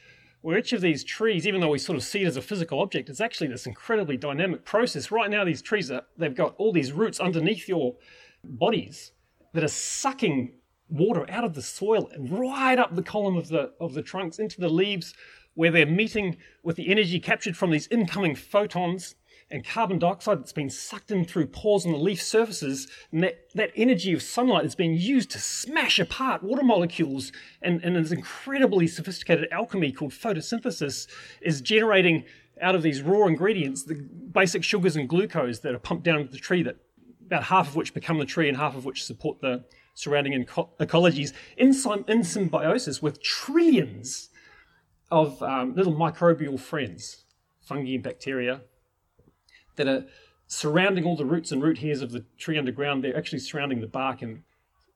where 0.40 0.56
each 0.56 0.72
of 0.72 0.80
these 0.80 1.04
trees, 1.04 1.46
even 1.46 1.60
though 1.60 1.70
we 1.70 1.78
sort 1.78 1.96
of 1.96 2.04
see 2.04 2.22
it 2.22 2.26
as 2.26 2.36
a 2.36 2.42
physical 2.42 2.80
object, 2.80 3.08
it's 3.08 3.20
actually 3.20 3.48
this 3.48 3.66
incredibly 3.66 4.16
dynamic 4.16 4.64
process. 4.64 5.10
Right 5.10 5.30
now, 5.30 5.44
these 5.44 5.60
trees 5.60 5.90
are, 5.90 6.02
they've 6.16 6.34
got 6.34 6.54
all 6.56 6.72
these 6.72 6.92
roots 6.92 7.20
underneath 7.20 7.68
your 7.68 7.96
bodies 8.44 9.12
that 9.52 9.64
are 9.64 9.68
sucking 9.68 10.52
water 10.88 11.26
out 11.30 11.44
of 11.44 11.54
the 11.54 11.62
soil 11.62 12.08
and 12.12 12.38
right 12.38 12.78
up 12.78 12.94
the 12.94 13.02
column 13.02 13.36
of 13.36 13.48
the, 13.48 13.72
of 13.80 13.94
the 13.94 14.02
trunks 14.02 14.38
into 14.38 14.60
the 14.60 14.68
leaves 14.68 15.14
where 15.54 15.70
they're 15.70 15.86
meeting 15.86 16.36
with 16.62 16.76
the 16.76 16.88
energy 16.88 17.18
captured 17.18 17.56
from 17.56 17.70
these 17.70 17.88
incoming 17.88 18.34
photons 18.34 19.14
and 19.50 19.66
carbon 19.66 19.98
dioxide 19.98 20.38
that's 20.38 20.52
been 20.52 20.70
sucked 20.70 21.10
in 21.10 21.24
through 21.24 21.46
pores 21.46 21.86
on 21.86 21.92
the 21.92 21.98
leaf 21.98 22.22
surfaces, 22.22 22.86
and 23.10 23.22
that, 23.22 23.48
that 23.54 23.72
energy 23.74 24.12
of 24.12 24.22
sunlight 24.22 24.64
is 24.64 24.74
being 24.74 24.94
used 24.94 25.30
to 25.30 25.38
smash 25.38 25.98
apart 25.98 26.42
water 26.42 26.62
molecules, 26.62 27.32
and, 27.62 27.82
and 27.82 27.96
this 27.96 28.12
incredibly 28.12 28.86
sophisticated 28.86 29.48
alchemy 29.50 29.90
called 29.90 30.12
photosynthesis 30.12 31.08
is 31.40 31.60
generating 31.60 32.24
out 32.60 32.74
of 32.74 32.82
these 32.82 33.02
raw 33.02 33.26
ingredients 33.26 33.84
the 33.84 33.94
basic 33.94 34.62
sugars 34.62 34.96
and 34.96 35.08
glucose 35.08 35.60
that 35.60 35.74
are 35.74 35.78
pumped 35.78 36.04
down 36.04 36.20
into 36.20 36.32
the 36.32 36.38
tree, 36.38 36.62
that 36.62 36.76
about 37.24 37.44
half 37.44 37.68
of 37.68 37.76
which 37.76 37.94
become 37.94 38.18
the 38.18 38.24
tree 38.24 38.48
and 38.48 38.56
half 38.56 38.76
of 38.76 38.84
which 38.84 39.04
support 39.04 39.40
the 39.40 39.64
surrounding 39.98 40.32
eco- 40.32 40.70
ecologies 40.78 41.32
in, 41.56 41.74
in 42.06 42.22
symbiosis 42.22 43.02
with 43.02 43.20
trillions 43.20 44.30
of 45.10 45.42
um, 45.42 45.74
little 45.74 45.92
microbial 45.92 46.58
friends, 46.58 47.24
fungi 47.60 47.94
and 47.94 48.04
bacteria, 48.04 48.60
that 49.74 49.88
are 49.88 50.04
surrounding 50.46 51.04
all 51.04 51.16
the 51.16 51.24
roots 51.24 51.50
and 51.50 51.60
root 51.64 51.78
hairs 51.78 52.00
of 52.00 52.12
the 52.12 52.24
tree 52.38 52.56
underground. 52.56 53.02
They're 53.02 53.16
actually 53.16 53.40
surrounding 53.40 53.80
the 53.80 53.88
bark 53.88 54.22
and 54.22 54.44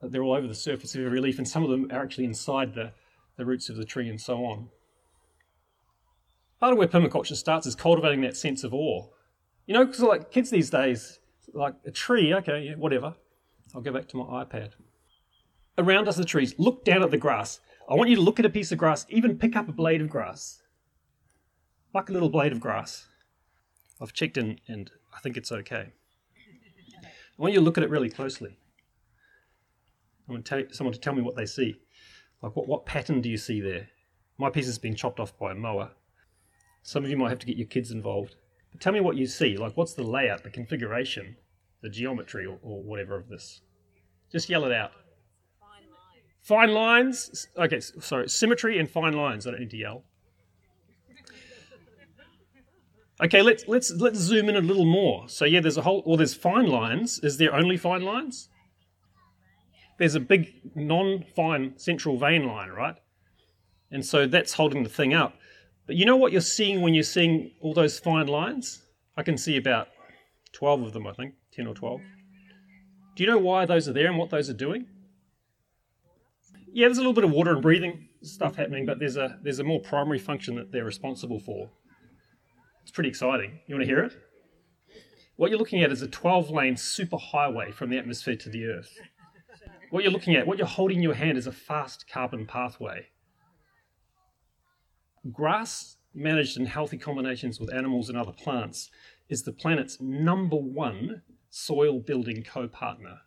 they're 0.01 0.23
all 0.23 0.35
over 0.35 0.47
the 0.47 0.55
surface 0.55 0.95
of 0.95 1.05
every 1.05 1.21
leaf, 1.21 1.39
and 1.39 1.49
some 1.49 1.65
of 1.65 1.71
them 1.71 1.91
are 1.91 2.03
actually 2.03 2.25
inside 2.25 2.75
the, 2.75 2.93
the 3.37 3.45
roots 3.45 3.69
of 3.69 3.77
the 3.77 3.85
tree 3.85 4.09
and 4.09 4.21
so 4.21 4.45
on. 4.45 4.69
Part 6.61 6.73
of 6.73 6.79
where 6.79 6.87
permaculture 6.87 7.35
starts 7.35 7.67
is 7.67 7.75
cultivating 7.75 8.21
that 8.21 8.37
sense 8.37 8.63
of 8.63 8.73
awe. 8.73 9.09
You 9.67 9.75
know, 9.75 9.85
because 9.85 10.01
like 10.01 10.31
kids 10.31 10.51
these 10.51 10.71
days, 10.71 11.19
like 11.53 11.75
a 11.85 11.91
tree, 11.91 12.33
okay, 12.35 12.67
yeah, 12.69 12.75
whatever. 12.77 13.15
I'll 13.75 13.81
go 13.81 13.93
back 13.93 14.07
to 14.09 14.17
my 14.17 14.45
iPad. 14.45 14.73
Around 15.79 16.09
us, 16.09 16.17
the 16.17 16.25
trees, 16.25 16.55
look 16.59 16.85
down 16.85 17.03
at 17.03 17.11
the 17.11 17.17
grass. 17.17 17.61
I 17.89 17.95
want 17.95 18.11
you 18.11 18.17
to 18.17 18.23
look 18.23 18.39
at 18.39 18.47
a 18.47 18.51
piece 18.51 18.73
of 18.73 18.79
grass, 18.79 19.07
even 19.09 19.39
pick 19.39 19.57
up 19.57 19.69
a 19.69 19.73
blade 19.73 20.01
of 20.01 20.11
grass. 20.11 20.63
Like 21.95 22.09
a 22.09 22.13
little 22.13 22.29
blade 22.29 22.53
of 22.53 22.61
grass. 22.61 23.07
I've 24.01 24.13
checked 24.13 24.37
in 24.37 24.59
and 24.69 24.91
I 25.15 25.21
think 25.21 25.37
it's 25.37 25.53
okay. 25.53 25.93
I 27.05 27.43
want 27.43 27.55
you 27.55 27.61
to 27.61 27.65
look 27.65 27.79
at 27.79 27.85
it 27.85 27.91
really 27.91 28.11
closely. 28.11 28.57
I 30.29 30.33
want 30.33 30.49
someone 30.73 30.93
to 30.93 31.01
tell 31.01 31.15
me 31.15 31.23
what 31.23 31.37
they 31.37 31.47
see. 31.47 31.77
Like, 32.43 32.57
what, 32.57 32.69
what 32.69 32.87
pattern 32.87 33.21
do 33.21 33.29
you 33.29 33.37
see 33.37 33.61
there? 33.61 33.89
My 34.39 34.51
piece 34.51 34.67
has 34.67 34.79
been 34.79 34.95
chopped 34.95 35.21
off 35.21 35.39
by 35.39 35.53
a 35.53 35.55
mower. 35.55 35.91
Some 36.83 37.05
of 37.05 37.11
you 37.11 37.17
might 37.17 37.31
have 37.31 37.39
to 37.41 37.47
get 37.47 37.57
your 37.57 37.67
kids 37.67 37.91
involved. 37.91 38.37
But 38.71 38.81
tell 38.81 38.93
me 38.93 39.01
what 39.01 39.17
you 39.17 39.27
see. 39.27 39.57
Like, 39.57 39.77
what's 39.77 39.95
the 39.95 40.03
layout, 40.03 40.43
the 40.43 40.51
configuration, 40.51 41.37
the 41.83 41.91
geometry, 41.91 42.47
or, 42.47 42.59
or 42.63 42.83
whatever 42.83 43.17
of 43.17 43.29
this? 43.29 43.61
Just 44.31 44.49
yell 44.49 44.65
it 44.65 44.73
out. 44.73 44.93
Fine 46.43 46.73
lines. 46.73 47.47
Okay, 47.57 47.81
sorry. 47.81 48.29
Symmetry 48.29 48.79
and 48.79 48.91
fine 48.91 49.15
lines. 49.15 49.47
I 49.47 49.53
don't 49.53 49.61
need 49.61 49.71
to 49.71 49.77
yell. 49.77 50.05
Okay, 53.23 53.41
let's 53.41 53.69
let's 53.69 53.93
let's 53.93 54.19
zoom 54.19 54.49
in 54.49 54.57
a 54.57 54.61
little 54.61 54.85
more. 54.85 55.29
So 55.29 55.45
yeah, 55.45 55.61
there's 55.61 55.77
a 55.77 55.83
whole. 55.83 56.03
Well, 56.05 56.17
there's 56.17 56.35
fine 56.35 56.67
lines. 56.67 57.21
Is 57.23 57.39
there 57.39 57.55
only 57.55 57.77
fine 57.77 58.03
lines? 58.03 58.49
There's 59.99 60.17
a 60.17 60.21
big 60.21 60.53
non-fine 60.75 61.75
central 61.79 62.19
vein 62.19 62.47
line, 62.47 62.71
right? 62.71 62.97
And 63.93 64.05
so 64.05 64.27
that's 64.27 64.55
holding 64.55 64.83
the 64.83 64.89
thing 64.89 65.15
up. 65.15 65.37
But 65.87 65.95
you 65.95 66.07
know 66.07 66.17
what 66.17 66.33
you're 66.33 66.41
seeing 66.41 66.81
when 66.81 66.95
you're 66.95 67.05
seeing 67.05 67.53
all 67.61 67.75
those 67.75 68.01
fine 68.01 68.27
lines? 68.27 68.83
I 69.17 69.23
can 69.23 69.37
see 69.39 69.57
about 69.57 69.89
12 70.53 70.83
of 70.83 70.93
them, 70.93 71.07
I 71.07 71.13
think, 71.13 71.35
10 71.53 71.67
or 71.67 71.75
12. 71.75 72.01
Do 73.15 73.23
you 73.23 73.29
know 73.29 73.39
why 73.39 73.67
those 73.67 73.89
are 73.89 73.93
there 73.93 74.09
and 74.09 74.17
what 74.17 74.31
those 74.31 74.49
are 74.49 74.55
doing? 74.55 74.87
Yeah, 76.75 76.89
there's 76.89 76.97
a 76.99 77.01
little 77.01 77.13
bit 77.13 77.25
of 77.25 77.31
water 77.31 77.53
and 77.53 77.61
breathing 77.61 78.09
stuff 78.23 78.57
happening, 78.57 78.87
but 78.87 78.99
there's 78.99 79.17
a 79.17 79.39
there's 79.43 79.59
a 79.59 79.65
more 79.65 79.81
primary 79.81 80.19
function 80.19 80.55
that 80.57 80.73
they're 80.73 80.85
responsible 80.85 81.39
for. 81.39 81.71
It's 82.83 82.91
pretty 82.91 83.11
exciting. 83.11 83.61
You 83.67 83.75
want 83.75 83.83
to 83.83 83.95
hear 83.95 84.03
it? 84.03 84.17
What 85.37 85.51
you're 85.51 85.59
looking 85.59 85.83
at 85.83 85.93
is 85.93 86.03
a 86.03 86.09
12 86.09 86.51
lane 86.51 86.75
superhighway 86.75 87.73
from 87.73 87.91
the 87.91 87.99
atmosphere 87.99 88.37
to 88.37 88.49
the 88.49 88.67
Earth. 88.67 88.91
What 89.91 90.03
you're 90.03 90.13
looking 90.13 90.35
at, 90.35 90.47
what 90.47 90.59
you're 90.59 90.67
holding 90.67 90.99
in 90.99 91.03
your 91.03 91.15
hand, 91.15 91.37
is 91.37 91.47
a 91.47 91.53
fast 91.53 92.07
carbon 92.09 92.47
pathway. 92.47 93.07
Grass 95.31 95.97
managed 96.15 96.57
in 96.57 96.67
healthy 96.67 96.99
combinations 96.99 97.61
with 97.61 97.73
animals 97.73 98.09
and 98.09 98.19
other 98.19 98.33
plants 98.33 98.91
is 99.29 99.43
the 99.43 99.53
planet's 99.53 100.01
number 100.01 100.57
one 100.57 101.23
soil 101.51 102.01
building 102.01 102.43
co 102.43 102.69
partner. 102.69 103.19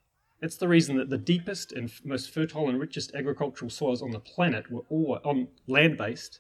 It's 0.42 0.58
the 0.58 0.68
reason 0.68 0.98
that 0.98 1.10
the 1.10 1.18
deepest 1.18 1.72
and 1.72 1.92
most 2.04 2.32
fertile 2.32 2.70
and 2.70 2.80
richest 2.80 3.16
agricultural 3.16 3.72
soils 3.72 4.02
on 4.02 4.12
the 4.12 4.20
planet 4.20 4.70
were 4.72 4.84
all 4.90 5.20
on 5.24 5.48
land 5.68 5.98
based 5.98 6.40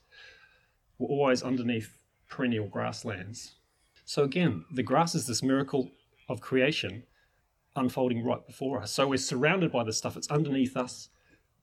were 0.97 1.07
always 1.07 1.43
underneath 1.43 1.97
perennial 2.29 2.67
grasslands. 2.67 3.55
So 4.05 4.23
again, 4.23 4.65
the 4.71 4.83
grass 4.83 5.15
is 5.15 5.27
this 5.27 5.41
miracle 5.41 5.91
of 6.29 6.41
creation 6.41 7.03
unfolding 7.75 8.23
right 8.23 8.45
before 8.45 8.81
us. 8.81 8.91
So 8.91 9.07
we're 9.07 9.17
surrounded 9.17 9.71
by 9.71 9.83
this 9.83 9.97
stuff. 9.97 10.15
It's 10.15 10.29
underneath 10.29 10.77
us. 10.77 11.09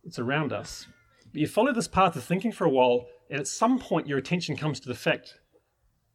It's 0.04 0.18
around 0.18 0.52
us. 0.52 0.86
But 1.32 1.40
you 1.40 1.46
follow 1.46 1.72
this 1.72 1.88
path 1.88 2.16
of 2.16 2.24
thinking 2.24 2.52
for 2.52 2.64
a 2.64 2.70
while, 2.70 3.06
and 3.30 3.40
at 3.40 3.46
some 3.46 3.78
point 3.78 4.06
your 4.06 4.18
attention 4.18 4.56
comes 4.56 4.80
to 4.80 4.88
the 4.88 4.94
fact 4.94 5.38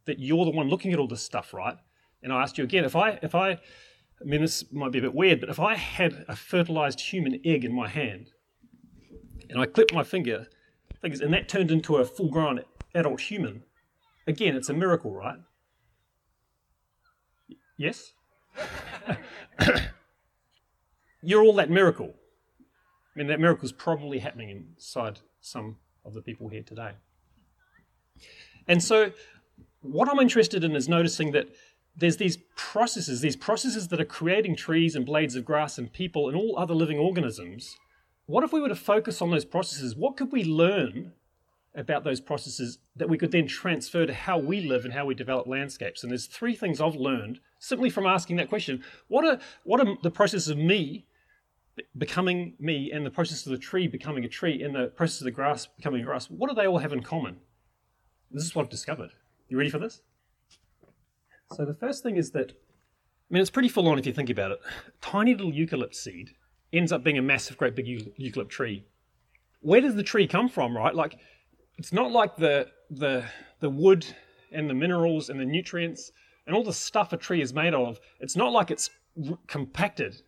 that 0.05 0.19
you're 0.19 0.45
the 0.45 0.51
one 0.51 0.69
looking 0.69 0.93
at 0.93 0.99
all 0.99 1.07
this 1.07 1.23
stuff, 1.23 1.53
right? 1.53 1.77
And 2.21 2.31
I 2.31 2.41
asked 2.41 2.57
you 2.57 2.63
again, 2.63 2.85
if 2.85 2.95
I 2.95 3.19
if 3.21 3.33
I 3.33 3.59
I 4.19 4.23
mean 4.23 4.41
this 4.41 4.71
might 4.71 4.91
be 4.91 4.99
a 4.99 5.03
bit 5.03 5.13
weird, 5.13 5.39
but 5.39 5.49
if 5.49 5.59
I 5.59 5.75
had 5.75 6.25
a 6.27 6.35
fertilized 6.35 6.99
human 6.99 7.39
egg 7.45 7.63
in 7.63 7.73
my 7.73 7.87
hand 7.87 8.31
and 9.49 9.59
I 9.59 9.65
clipped 9.65 9.93
my 9.93 10.03
finger, 10.03 10.47
fingers, 11.01 11.21
and 11.21 11.33
that 11.33 11.47
turned 11.47 11.71
into 11.71 11.97
a 11.97 12.05
full 12.05 12.29
grown 12.29 12.61
adult 12.95 13.21
human, 13.21 13.63
again 14.25 14.55
it's 14.55 14.69
a 14.69 14.73
miracle, 14.73 15.13
right? 15.13 15.37
Yes? 17.77 18.13
You're 21.21 21.43
all 21.43 21.53
that 21.55 21.69
miracle. 21.69 22.13
I 23.17 23.19
mean, 23.19 23.27
that 23.27 23.39
miracle 23.39 23.65
is 23.65 23.71
probably 23.71 24.19
happening 24.19 24.49
inside 24.49 25.19
some 25.41 25.77
of 26.05 26.13
the 26.13 26.21
people 26.21 26.49
here 26.49 26.63
today. 26.63 26.91
And 28.67 28.83
so, 28.83 29.11
what 29.81 30.09
I'm 30.09 30.19
interested 30.19 30.63
in 30.63 30.75
is 30.75 30.87
noticing 30.87 31.31
that 31.31 31.47
there's 31.97 32.17
these 32.17 32.37
processes, 32.55 33.21
these 33.21 33.35
processes 33.35 33.87
that 33.87 33.99
are 33.99 34.05
creating 34.05 34.55
trees 34.55 34.95
and 34.95 35.05
blades 35.05 35.35
of 35.35 35.43
grass 35.43 35.77
and 35.77 35.91
people 35.91 36.27
and 36.27 36.37
all 36.37 36.57
other 36.57 36.73
living 36.73 36.99
organisms. 36.99 37.75
What 38.27 38.43
if 38.43 38.53
we 38.53 38.61
were 38.61 38.69
to 38.69 38.75
focus 38.75 39.21
on 39.21 39.31
those 39.31 39.45
processes? 39.45 39.95
What 39.95 40.15
could 40.15 40.31
we 40.31 40.43
learn 40.43 41.13
about 41.73 42.03
those 42.03 42.19
processes 42.19 42.79
that 42.95 43.09
we 43.09 43.17
could 43.17 43.31
then 43.31 43.47
transfer 43.47 44.05
to 44.05 44.13
how 44.13 44.37
we 44.37 44.61
live 44.61 44.83
and 44.83 44.93
how 44.93 45.05
we 45.05 45.15
develop 45.15 45.47
landscapes? 45.47 46.03
And 46.03 46.11
there's 46.11 46.27
three 46.27 46.55
things 46.55 46.79
I've 46.79 46.95
learned 46.95 47.39
simply 47.59 47.89
from 47.89 48.05
asking 48.05 48.35
that 48.37 48.49
question. 48.49 48.83
What 49.07 49.25
are 49.25 49.39
what 49.63 49.79
are 49.79 49.97
the 50.03 50.11
processes 50.11 50.49
of 50.49 50.57
me 50.57 51.05
becoming 51.97 52.53
me 52.59 52.91
and 52.91 53.05
the 53.05 53.11
process 53.11 53.45
of 53.45 53.51
the 53.51 53.57
tree 53.57 53.87
becoming 53.87 54.23
a 54.23 54.27
tree 54.27 54.61
and 54.61 54.75
the 54.75 54.87
process 54.87 55.21
of 55.21 55.25
the 55.25 55.31
grass 55.31 55.65
becoming 55.65 56.03
grass, 56.03 56.29
what 56.29 56.49
do 56.49 56.55
they 56.55 56.67
all 56.67 56.79
have 56.79 56.93
in 56.93 57.01
common? 57.01 57.37
This 58.31 58.43
is 58.43 58.55
what 58.55 58.63
I've 58.63 58.69
discovered. 58.69 59.11
You 59.47 59.57
ready 59.57 59.69
for 59.69 59.79
this? 59.79 60.01
So 61.55 61.65
the 61.65 61.73
first 61.73 62.03
thing 62.03 62.17
is 62.17 62.31
that, 62.31 62.51
I 62.51 63.33
mean, 63.33 63.41
it's 63.41 63.49
pretty 63.49 63.69
full 63.69 63.87
on 63.87 63.97
if 63.97 64.05
you 64.05 64.13
think 64.13 64.29
about 64.29 64.51
it. 64.51 64.59
Tiny 65.01 65.33
little 65.33 65.51
eucalypt 65.51 65.95
seed 65.95 66.31
ends 66.73 66.91
up 66.91 67.03
being 67.03 67.17
a 67.17 67.21
massive, 67.21 67.57
great 67.57 67.75
big 67.75 67.87
eucalypt 67.87 68.49
tree. 68.49 68.85
Where 69.61 69.81
does 69.81 69.95
the 69.95 70.03
tree 70.03 70.27
come 70.27 70.49
from, 70.49 70.75
right? 70.75 70.93
Like, 70.93 71.17
it's 71.77 71.93
not 71.93 72.11
like 72.11 72.35
the 72.35 72.67
the 72.89 73.25
the 73.59 73.69
wood 73.69 74.05
and 74.51 74.69
the 74.69 74.73
minerals 74.73 75.29
and 75.29 75.39
the 75.39 75.45
nutrients 75.45 76.11
and 76.45 76.55
all 76.55 76.63
the 76.63 76.73
stuff 76.73 77.13
a 77.13 77.17
tree 77.17 77.41
is 77.41 77.53
made 77.53 77.73
of. 77.73 77.99
It's 78.19 78.35
not 78.35 78.51
like 78.51 78.71
it's 78.71 78.89
compacted 79.47 80.21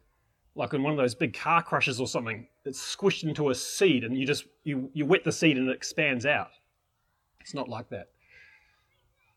like 0.59 0.73
in 0.73 0.83
one 0.83 0.91
of 0.91 0.97
those 0.97 1.15
big 1.15 1.33
car 1.33 1.63
crushes 1.63 2.01
or 2.01 2.07
something, 2.07 2.45
it's 2.65 2.95
squished 2.95 3.23
into 3.23 3.49
a 3.49 3.55
seed 3.55 4.03
and 4.03 4.17
you 4.17 4.27
just 4.27 4.43
you, 4.65 4.89
you 4.93 5.05
wet 5.05 5.23
the 5.23 5.31
seed 5.31 5.57
and 5.57 5.69
it 5.69 5.75
expands 5.75 6.25
out. 6.25 6.49
It's 7.39 7.53
not 7.53 7.69
like 7.69 7.89
that. 7.89 8.09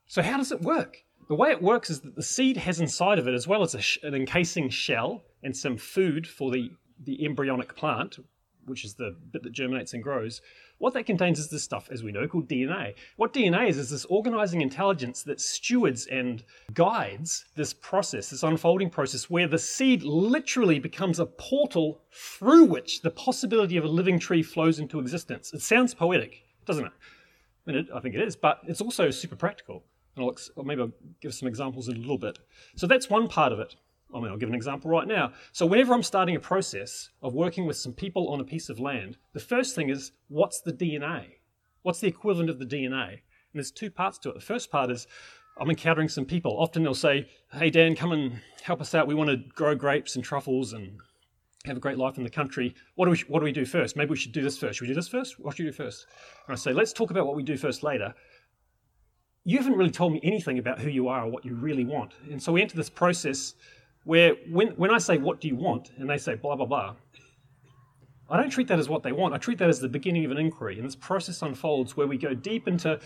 So 0.06 0.20
how 0.20 0.36
does 0.36 0.50
it 0.50 0.62
work? 0.62 1.04
The 1.32 1.36
way 1.36 1.50
it 1.50 1.62
works 1.62 1.88
is 1.88 2.02
that 2.02 2.14
the 2.14 2.22
seed 2.22 2.58
has 2.58 2.78
inside 2.78 3.18
of 3.18 3.26
it, 3.26 3.32
as 3.32 3.48
well 3.48 3.62
as 3.62 3.74
sh- 3.80 3.96
an 4.02 4.14
encasing 4.14 4.68
shell 4.68 5.22
and 5.42 5.56
some 5.56 5.78
food 5.78 6.26
for 6.26 6.50
the, 6.50 6.70
the 7.02 7.24
embryonic 7.24 7.74
plant, 7.74 8.18
which 8.66 8.84
is 8.84 8.96
the 8.96 9.16
bit 9.30 9.42
that 9.42 9.52
germinates 9.52 9.94
and 9.94 10.02
grows, 10.02 10.42
what 10.76 10.92
that 10.92 11.06
contains 11.06 11.38
is 11.38 11.48
this 11.48 11.62
stuff, 11.62 11.88
as 11.90 12.02
we 12.02 12.12
know, 12.12 12.28
called 12.28 12.50
DNA. 12.50 12.96
What 13.16 13.32
DNA 13.32 13.70
is, 13.70 13.78
is 13.78 13.88
this 13.88 14.04
organizing 14.10 14.60
intelligence 14.60 15.22
that 15.22 15.40
stewards 15.40 16.06
and 16.08 16.44
guides 16.74 17.46
this 17.56 17.72
process, 17.72 18.28
this 18.28 18.42
unfolding 18.42 18.90
process, 18.90 19.30
where 19.30 19.48
the 19.48 19.58
seed 19.58 20.02
literally 20.02 20.80
becomes 20.80 21.18
a 21.18 21.24
portal 21.24 22.02
through 22.12 22.66
which 22.66 23.00
the 23.00 23.10
possibility 23.10 23.78
of 23.78 23.84
a 23.84 23.88
living 23.88 24.18
tree 24.18 24.42
flows 24.42 24.78
into 24.78 25.00
existence. 25.00 25.54
It 25.54 25.62
sounds 25.62 25.94
poetic, 25.94 26.42
doesn't 26.66 26.84
it? 26.84 26.92
I, 27.66 27.70
mean, 27.70 27.80
it, 27.80 27.86
I 27.94 28.00
think 28.00 28.16
it 28.16 28.20
is, 28.20 28.36
but 28.36 28.60
it's 28.66 28.82
also 28.82 29.08
super 29.10 29.36
practical. 29.36 29.84
And 30.16 30.24
I'll, 30.24 30.64
maybe 30.64 30.82
I'll 30.82 30.92
give 31.20 31.34
some 31.34 31.48
examples 31.48 31.88
in 31.88 31.96
a 31.96 32.00
little 32.00 32.18
bit. 32.18 32.38
So 32.76 32.86
that's 32.86 33.08
one 33.08 33.28
part 33.28 33.52
of 33.52 33.60
it. 33.60 33.76
I 34.14 34.20
mean, 34.20 34.30
I'll 34.30 34.36
give 34.36 34.48
an 34.48 34.54
example 34.54 34.90
right 34.90 35.06
now. 35.06 35.32
So, 35.52 35.64
whenever 35.64 35.94
I'm 35.94 36.02
starting 36.02 36.36
a 36.36 36.40
process 36.40 37.10
of 37.22 37.34
working 37.34 37.66
with 37.66 37.76
some 37.76 37.92
people 37.92 38.28
on 38.28 38.40
a 38.40 38.44
piece 38.44 38.68
of 38.68 38.78
land, 38.78 39.16
the 39.32 39.40
first 39.40 39.74
thing 39.74 39.88
is 39.88 40.12
what's 40.28 40.60
the 40.60 40.72
DNA? 40.72 41.36
What's 41.82 42.00
the 42.00 42.08
equivalent 42.08 42.50
of 42.50 42.58
the 42.58 42.66
DNA? 42.66 43.08
And 43.08 43.54
there's 43.54 43.70
two 43.70 43.90
parts 43.90 44.18
to 44.18 44.30
it. 44.30 44.34
The 44.34 44.40
first 44.40 44.70
part 44.70 44.90
is 44.90 45.06
I'm 45.58 45.70
encountering 45.70 46.08
some 46.08 46.24
people. 46.24 46.58
Often 46.58 46.82
they'll 46.82 46.94
say, 46.94 47.26
Hey, 47.52 47.70
Dan, 47.70 47.96
come 47.96 48.12
and 48.12 48.40
help 48.62 48.80
us 48.80 48.94
out. 48.94 49.06
We 49.06 49.14
want 49.14 49.30
to 49.30 49.36
grow 49.54 49.74
grapes 49.74 50.16
and 50.16 50.24
truffles 50.24 50.72
and 50.72 50.98
have 51.64 51.76
a 51.76 51.80
great 51.80 51.98
life 51.98 52.18
in 52.18 52.24
the 52.24 52.30
country. 52.30 52.74
What 52.96 53.06
do 53.06 53.12
we, 53.12 53.18
what 53.28 53.38
do, 53.38 53.44
we 53.44 53.52
do 53.52 53.64
first? 53.64 53.96
Maybe 53.96 54.10
we 54.10 54.16
should 54.16 54.32
do 54.32 54.42
this 54.42 54.58
first. 54.58 54.78
Should 54.78 54.84
we 54.84 54.88
do 54.88 54.94
this 54.94 55.08
first? 55.08 55.38
What 55.38 55.56
should 55.56 55.64
we 55.64 55.70
do 55.70 55.76
first? 55.76 56.06
And 56.46 56.54
I 56.54 56.56
say, 56.56 56.72
Let's 56.72 56.92
talk 56.92 57.10
about 57.10 57.26
what 57.26 57.36
we 57.36 57.42
do 57.42 57.56
first 57.56 57.82
later 57.82 58.14
you 59.44 59.58
haven't 59.58 59.76
really 59.76 59.90
told 59.90 60.12
me 60.12 60.20
anything 60.22 60.58
about 60.58 60.80
who 60.80 60.88
you 60.88 61.08
are 61.08 61.24
or 61.24 61.30
what 61.30 61.44
you 61.44 61.54
really 61.54 61.84
want. 61.84 62.12
And 62.30 62.42
so 62.42 62.52
we 62.52 62.62
enter 62.62 62.76
this 62.76 62.90
process 62.90 63.54
where 64.04 64.34
when, 64.50 64.68
when 64.68 64.90
I 64.90 64.98
say, 64.98 65.18
What 65.18 65.40
do 65.40 65.48
you 65.48 65.56
want? 65.56 65.90
and 65.98 66.08
they 66.08 66.18
say, 66.18 66.34
blah, 66.34 66.56
blah, 66.56 66.66
blah, 66.66 66.94
I 68.30 68.36
don't 68.36 68.50
treat 68.50 68.68
that 68.68 68.78
as 68.78 68.88
what 68.88 69.02
they 69.02 69.12
want. 69.12 69.34
I 69.34 69.38
treat 69.38 69.58
that 69.58 69.68
as 69.68 69.80
the 69.80 69.88
beginning 69.88 70.24
of 70.24 70.30
an 70.30 70.38
inquiry. 70.38 70.78
And 70.78 70.86
this 70.86 70.96
process 70.96 71.42
unfolds 71.42 71.96
where 71.96 72.06
we 72.06 72.16
go 72.16 72.34
deep 72.34 72.66
into 72.66 72.98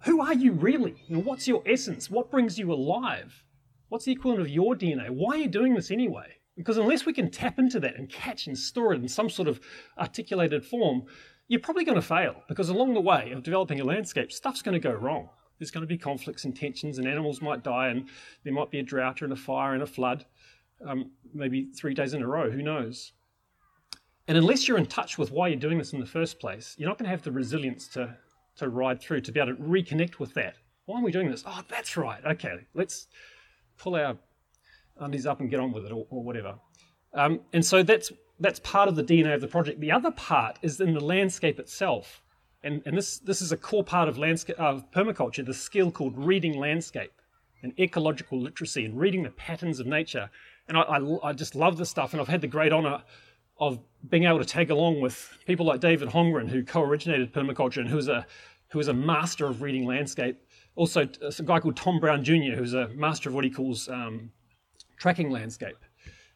who 0.00 0.20
are 0.20 0.34
you 0.34 0.52
really? 0.52 0.96
You 1.06 1.16
know, 1.16 1.22
what's 1.22 1.46
your 1.46 1.62
essence? 1.66 2.10
What 2.10 2.30
brings 2.30 2.58
you 2.58 2.72
alive? 2.72 3.44
What's 3.88 4.06
the 4.06 4.12
equivalent 4.12 4.40
of 4.40 4.48
your 4.48 4.74
DNA? 4.74 5.10
Why 5.10 5.34
are 5.34 5.42
you 5.42 5.48
doing 5.48 5.74
this 5.74 5.92
anyway? 5.92 6.26
Because 6.56 6.78
unless 6.78 7.06
we 7.06 7.12
can 7.12 7.30
tap 7.30 7.58
into 7.58 7.78
that 7.80 7.96
and 7.96 8.08
catch 8.08 8.48
and 8.48 8.58
store 8.58 8.92
it 8.92 9.00
in 9.00 9.08
some 9.08 9.30
sort 9.30 9.46
of 9.46 9.60
articulated 9.98 10.64
form, 10.64 11.04
you're 11.46 11.60
probably 11.60 11.84
going 11.84 11.94
to 11.94 12.02
fail 12.02 12.42
because 12.48 12.68
along 12.68 12.94
the 12.94 13.00
way 13.00 13.30
of 13.30 13.42
developing 13.44 13.80
a 13.80 13.84
landscape, 13.84 14.32
stuff's 14.32 14.62
going 14.62 14.72
to 14.72 14.80
go 14.80 14.92
wrong. 14.92 15.28
There's 15.62 15.70
going 15.70 15.82
to 15.82 15.86
be 15.86 15.96
conflicts 15.96 16.44
and 16.44 16.56
tensions, 16.56 16.98
and 16.98 17.06
animals 17.06 17.40
might 17.40 17.62
die, 17.62 17.86
and 17.86 18.08
there 18.42 18.52
might 18.52 18.72
be 18.72 18.80
a 18.80 18.82
drought 18.82 19.22
and 19.22 19.32
a 19.32 19.36
fire 19.36 19.74
and 19.74 19.82
a 19.84 19.86
flood, 19.86 20.26
um, 20.84 21.12
maybe 21.32 21.66
three 21.66 21.94
days 21.94 22.14
in 22.14 22.22
a 22.22 22.26
row, 22.26 22.50
who 22.50 22.62
knows? 22.62 23.12
And 24.26 24.36
unless 24.36 24.66
you're 24.66 24.76
in 24.76 24.86
touch 24.86 25.18
with 25.18 25.30
why 25.30 25.46
you're 25.46 25.60
doing 25.60 25.78
this 25.78 25.92
in 25.92 26.00
the 26.00 26.06
first 26.06 26.40
place, 26.40 26.74
you're 26.78 26.88
not 26.88 26.98
going 26.98 27.04
to 27.04 27.12
have 27.12 27.22
the 27.22 27.30
resilience 27.30 27.86
to, 27.90 28.12
to 28.56 28.70
ride 28.70 29.00
through, 29.00 29.20
to 29.20 29.30
be 29.30 29.38
able 29.38 29.54
to 29.54 29.62
reconnect 29.62 30.18
with 30.18 30.34
that. 30.34 30.56
Why 30.86 30.98
are 30.98 31.04
we 31.04 31.12
doing 31.12 31.30
this? 31.30 31.44
Oh, 31.46 31.62
that's 31.68 31.96
right. 31.96 32.24
Okay, 32.24 32.66
let's 32.74 33.06
pull 33.78 33.94
our 33.94 34.16
undies 34.98 35.26
up 35.26 35.38
and 35.38 35.48
get 35.48 35.60
on 35.60 35.70
with 35.70 35.86
it, 35.86 35.92
or, 35.92 36.08
or 36.10 36.24
whatever. 36.24 36.56
Um, 37.14 37.38
and 37.52 37.64
so 37.64 37.84
that's 37.84 38.10
that's 38.40 38.58
part 38.58 38.88
of 38.88 38.96
the 38.96 39.04
DNA 39.04 39.32
of 39.32 39.40
the 39.40 39.46
project. 39.46 39.78
The 39.78 39.92
other 39.92 40.10
part 40.10 40.58
is 40.62 40.80
in 40.80 40.92
the 40.92 41.04
landscape 41.04 41.60
itself, 41.60 42.20
and, 42.64 42.82
and 42.86 42.96
this 42.96 43.18
this 43.18 43.42
is 43.42 43.52
a 43.52 43.56
core 43.56 43.84
part 43.84 44.08
of 44.08 44.18
landscape 44.18 44.58
of 44.58 44.90
permaculture, 44.90 45.44
the 45.44 45.54
skill 45.54 45.90
called 45.90 46.16
reading 46.16 46.58
landscape 46.58 47.12
and 47.62 47.78
ecological 47.78 48.40
literacy 48.40 48.84
and 48.84 48.98
reading 48.98 49.22
the 49.22 49.30
patterns 49.30 49.78
of 49.80 49.86
nature. 49.86 50.30
And 50.68 50.76
I, 50.76 50.82
I, 50.82 51.28
I 51.30 51.32
just 51.32 51.54
love 51.54 51.76
this 51.76 51.90
stuff, 51.90 52.12
and 52.12 52.20
I've 52.20 52.28
had 52.28 52.40
the 52.40 52.48
great 52.48 52.72
honor 52.72 53.02
of 53.58 53.78
being 54.08 54.24
able 54.24 54.38
to 54.38 54.44
tag 54.44 54.70
along 54.70 55.00
with 55.00 55.38
people 55.46 55.66
like 55.66 55.80
David 55.80 56.08
Holmgren, 56.08 56.48
who 56.48 56.64
co-originated 56.64 57.32
permaculture 57.32 57.78
and 57.78 57.88
who 57.88 57.98
is 57.98 58.08
a 58.08 58.26
who 58.68 58.80
is 58.80 58.88
a 58.88 58.94
master 58.94 59.46
of 59.46 59.60
reading 59.60 59.86
landscape. 59.86 60.38
Also, 60.76 61.06
a 61.20 61.42
guy 61.42 61.60
called 61.60 61.76
Tom 61.76 62.00
Brown 62.00 62.24
Jr., 62.24 62.56
who's 62.56 62.72
a 62.72 62.88
master 62.88 63.28
of 63.28 63.34
what 63.34 63.44
he 63.44 63.50
calls 63.50 63.88
um, 63.88 64.30
tracking 64.96 65.30
landscape. 65.30 65.76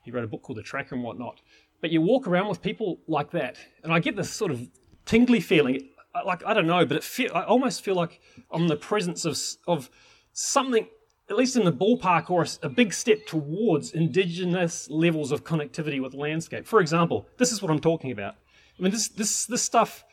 He 0.02 0.10
wrote 0.10 0.24
a 0.24 0.26
book 0.26 0.42
called 0.42 0.58
The 0.58 0.62
Tracker 0.62 0.94
and 0.94 1.02
whatnot. 1.02 1.40
But 1.80 1.90
you 1.90 2.02
walk 2.02 2.26
around 2.26 2.48
with 2.48 2.60
people 2.60 3.00
like 3.08 3.30
that, 3.30 3.56
and 3.82 3.92
I 3.92 4.00
get 4.00 4.16
this 4.16 4.30
sort 4.30 4.50
of 4.50 4.68
tingly 5.06 5.40
feeling. 5.40 5.88
Like 6.24 6.44
I 6.44 6.54
don't 6.54 6.66
know, 6.66 6.84
but 6.86 6.96
it 6.96 7.04
feel, 7.04 7.30
I 7.34 7.42
almost 7.42 7.82
feel 7.82 7.94
like 7.94 8.20
I'm 8.50 8.62
in 8.62 8.68
the 8.68 8.76
presence 8.76 9.24
of 9.24 9.38
of 9.66 9.90
something, 10.32 10.86
at 11.28 11.36
least 11.36 11.56
in 11.56 11.64
the 11.64 11.72
ballpark, 11.72 12.30
or 12.30 12.42
a, 12.42 12.48
a 12.66 12.68
big 12.68 12.92
step 12.92 13.26
towards 13.26 13.92
indigenous 13.92 14.88
levels 14.90 15.32
of 15.32 15.44
connectivity 15.44 16.00
with 16.02 16.14
landscape. 16.14 16.66
For 16.66 16.80
example, 16.80 17.26
this 17.38 17.52
is 17.52 17.62
what 17.62 17.70
I'm 17.70 17.80
talking 17.80 18.12
about. 18.12 18.36
I 18.78 18.82
mean, 18.82 18.92
this 18.92 19.08
this 19.08 19.46
this 19.46 19.62
stuff. 19.62 20.04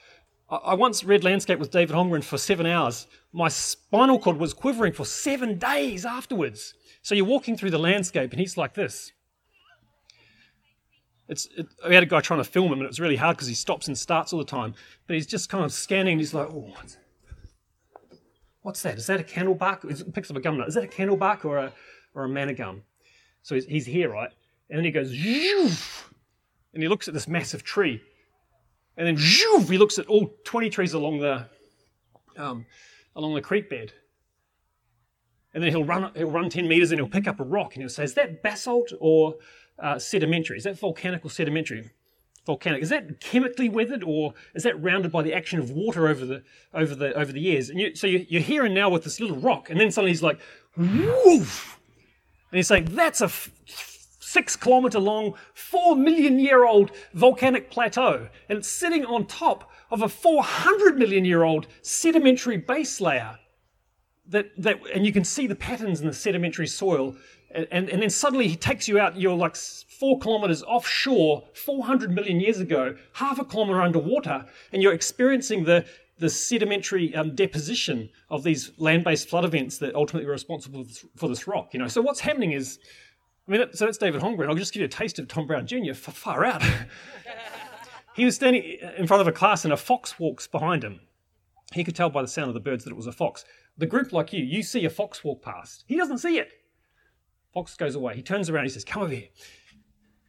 I 0.50 0.76
once 0.76 1.04
read 1.04 1.24
Landscape 1.24 1.58
with 1.58 1.72
David 1.72 1.96
Holmgren 1.96 2.24
for 2.24 2.38
seven 2.38 2.68
hours. 2.68 3.08
My 3.32 3.48
spinal 3.48 4.20
cord 4.20 4.38
was 4.38 4.54
quivering 4.54 4.94
for 4.94 5.06
seven 5.06 5.58
days 5.58 6.06
afterwards. 6.06 6.76
So 7.02 7.16
you're 7.16 7.26
walking 7.26 7.58
through 7.58 7.72
the 7.72 7.80
landscape, 7.80 8.32
and 8.32 8.40
he's 8.40 8.56
like 8.56 8.76
this. 8.76 9.14
It's, 11.30 11.48
it, 11.58 11.68
we 11.88 11.96
had 11.96 12.04
a 12.04 12.08
guy 12.08 12.20
trying 12.20 12.42
to 12.42 12.44
film 12.44 12.68
him, 12.68 12.80
and 12.80 12.84
it 12.84 12.88
was 12.88 13.00
really 13.00 13.16
hard 13.16 13.38
because 13.38 13.48
he 13.48 13.54
stops 13.54 13.88
and 13.88 13.98
starts 13.98 14.34
all 14.34 14.40
the 14.40 14.46
time. 14.46 14.74
But 15.08 15.16
he's 15.16 15.28
just 15.28 15.50
kind 15.50 15.64
of 15.64 15.72
scanning, 15.72 16.14
and 16.14 16.22
he's 16.22 16.34
like, 16.34 16.48
"Oh, 16.50 16.72
what's, 16.76 16.98
what's 18.62 18.82
that? 18.84 18.98
Is 18.98 19.08
that 19.08 19.20
a 19.20 19.24
candlebark?" 19.24 19.90
He 19.98 20.04
picks 20.12 20.30
up 20.30 20.38
a 20.38 20.42
gum 20.42 20.58
nut. 20.58 20.68
Is 20.68 20.76
that 20.76 20.84
a 20.84 20.88
candlebark 20.88 21.46
or 21.46 21.58
a 21.58 21.74
or 22.14 22.26
a 22.26 22.30
manna 22.30 22.54
gum? 22.54 22.84
So 23.42 23.56
he's, 23.56 23.66
he's 23.66 23.86
here, 23.86 24.10
right? 24.10 24.30
And 24.70 24.78
then 24.78 24.86
he 24.86 24.92
goes, 24.92 25.12
and 25.12 26.82
he 26.82 26.88
looks 26.88 27.08
at 27.08 27.14
this 27.14 27.28
massive 27.28 27.64
tree, 27.64 28.02
and 28.98 29.08
then 29.08 29.18
he 29.18 29.78
looks 29.78 30.00
at 30.00 30.08
all 30.08 30.34
20 30.44 30.70
trees 30.70 30.94
along 30.94 31.20
the 31.20 31.46
um, 32.38 32.66
along 33.16 33.36
the 33.36 33.42
creek 33.42 33.70
bed, 33.70 33.94
and 35.54 35.64
then 35.64 35.70
he'll 35.70 35.86
run, 35.86 36.12
he'll 36.16 36.32
run 36.32 36.50
10 36.50 36.68
meters 36.68 36.92
and 36.92 37.00
he'll 37.00 37.08
pick 37.08 37.28
up 37.28 37.40
a 37.40 37.44
rock 37.44 37.76
and 37.76 37.84
he'll 37.84 37.90
say, 37.90 38.04
Is 38.04 38.16
that 38.16 38.42
basalt 38.42 38.92
or 39.00 39.36
uh, 39.80 40.00
sedimentary? 40.00 40.58
Is 40.58 40.64
that 40.64 40.80
volcanic 40.80 41.26
or 41.26 41.30
sedimentary? 41.30 41.92
Volcanic. 42.46 42.84
Is 42.84 42.90
that 42.90 43.22
chemically 43.22 43.70
weathered 43.70 44.04
or 44.04 44.34
is 44.54 44.64
that 44.64 44.82
rounded 44.82 45.12
by 45.12 45.22
the 45.22 45.34
action 45.34 45.60
of 45.60 45.72
water 45.72 46.08
over 46.08 46.26
the, 46.26 46.44
over 46.74 46.94
the, 46.94 47.14
over 47.14 47.32
the 47.32 47.40
years? 47.40 47.70
And 47.70 47.80
you, 47.80 47.96
so 47.96 48.06
you, 48.06 48.26
you're 48.28 48.42
here 48.42 48.66
and 48.66 48.76
now 48.76 48.90
with 48.90 49.04
this 49.04 49.20
little 49.20 49.38
rock, 49.38 49.70
and 49.70 49.80
then 49.80 49.92
suddenly 49.92 50.12
he's 50.12 50.24
like, 50.24 50.40
Woof! 50.76 51.80
And 52.52 52.58
he's 52.58 52.68
saying, 52.68 52.90
That's 52.92 53.22
a 53.22 53.26
f- 53.26 53.50
six 54.34 54.56
kilometer 54.56 55.00
long, 55.00 55.36
four 55.54 55.96
million 55.96 56.40
year 56.40 56.66
old 56.66 56.92
volcanic 57.14 57.70
plateau. 57.70 58.28
And 58.50 58.58
it's 58.58 58.68
sitting 58.68 59.06
on 59.06 59.26
top 59.26 59.72
of 59.90 60.02
a 60.02 60.10
400 60.10 60.98
million 60.98 61.24
year 61.24 61.44
old 61.44 61.68
sedimentary 61.82 62.58
base 62.58 63.00
layer 63.00 63.38
that, 64.28 64.50
that 64.58 64.80
and 64.94 65.06
you 65.06 65.14
can 65.14 65.24
see 65.24 65.48
the 65.48 65.56
patterns 65.56 66.02
in 66.02 66.08
the 66.08 66.14
sedimentary 66.14 66.68
soil 66.68 67.16
and, 67.54 67.90
and, 67.90 68.02
then 68.02 68.10
suddenly 68.10 68.48
he 68.48 68.56
takes 68.56 68.88
you 68.88 69.00
out 69.00 69.20
you're 69.20 69.36
like 69.36 69.56
four 69.56 70.20
kilometers 70.20 70.64
offshore 70.64 71.44
400 71.54 72.12
million 72.12 72.40
years 72.40 72.60
ago 72.60 72.96
half 73.14 73.40
a 73.40 73.46
kilometer 73.46 73.82
underwater 73.82 74.46
and 74.72 74.82
you're 74.82 74.94
experiencing 74.94 75.64
the 75.64 75.86
the 76.20 76.30
sedimentary 76.30 77.14
um, 77.16 77.36
deposition 77.36 78.10
of 78.30 78.44
these 78.44 78.72
land-based 78.78 79.28
flood 79.28 79.46
events 79.46 79.80
that 79.80 79.94
ultimately 79.96 80.26
were 80.26 80.34
responsible 80.34 80.86
for 81.16 81.28
this 81.28 81.48
rock 81.48 81.74
you 81.74 81.80
know 81.80 81.88
so 81.88 82.02
what's 82.02 82.20
happening 82.20 82.52
is 82.52 82.80
I 83.48 83.52
mean, 83.52 83.66
so 83.74 83.86
that's 83.86 83.98
David 83.98 84.22
Holmgren. 84.22 84.48
I'll 84.48 84.56
just 84.56 84.74
give 84.74 84.80
you 84.80 84.86
a 84.86 84.90
taste 84.90 85.20
of 85.20 85.28
Tom 85.28 85.48
Brown 85.48 85.68
Jr. 85.68 85.94
Far 85.94 86.46
out. 86.46 86.64
he 88.16 88.24
was 88.24 88.36
standing 88.36 88.64
in 88.98 89.06
front 89.06 89.20
of 89.20 89.28
a 89.28 89.34
class 89.34 89.66
and 89.66 89.74
a 89.74 89.78
fox 89.78 90.18
walks 90.18 90.48
behind 90.48 90.84
him. 90.84 91.02
He 91.74 91.84
could 91.84 91.96
tell 91.96 92.10
by 92.10 92.22
the 92.22 92.28
sound 92.28 92.50
of 92.50 92.54
the 92.54 92.60
birds 92.60 92.84
that 92.84 92.92
it 92.92 92.96
was 92.96 93.08
a 93.08 93.12
fox. 93.12 93.44
The 93.78 93.86
group 93.86 94.14
like 94.14 94.32
you, 94.32 94.44
you 94.44 94.64
see 94.64 94.86
a 94.86 94.90
fox 94.90 95.24
walk 95.24 95.42
past. 95.42 95.84
He 95.88 95.98
doesn't 95.98 96.20
see 96.20 96.38
it. 96.38 96.52
Fox 97.54 97.76
goes 97.76 97.96
away. 97.96 98.16
He 98.16 98.24
turns 98.24 98.50
around. 98.50 98.66
He 98.66 98.70
says, 98.70 98.84
"Come 98.84 99.04
over 99.04 99.14
here," 99.14 99.30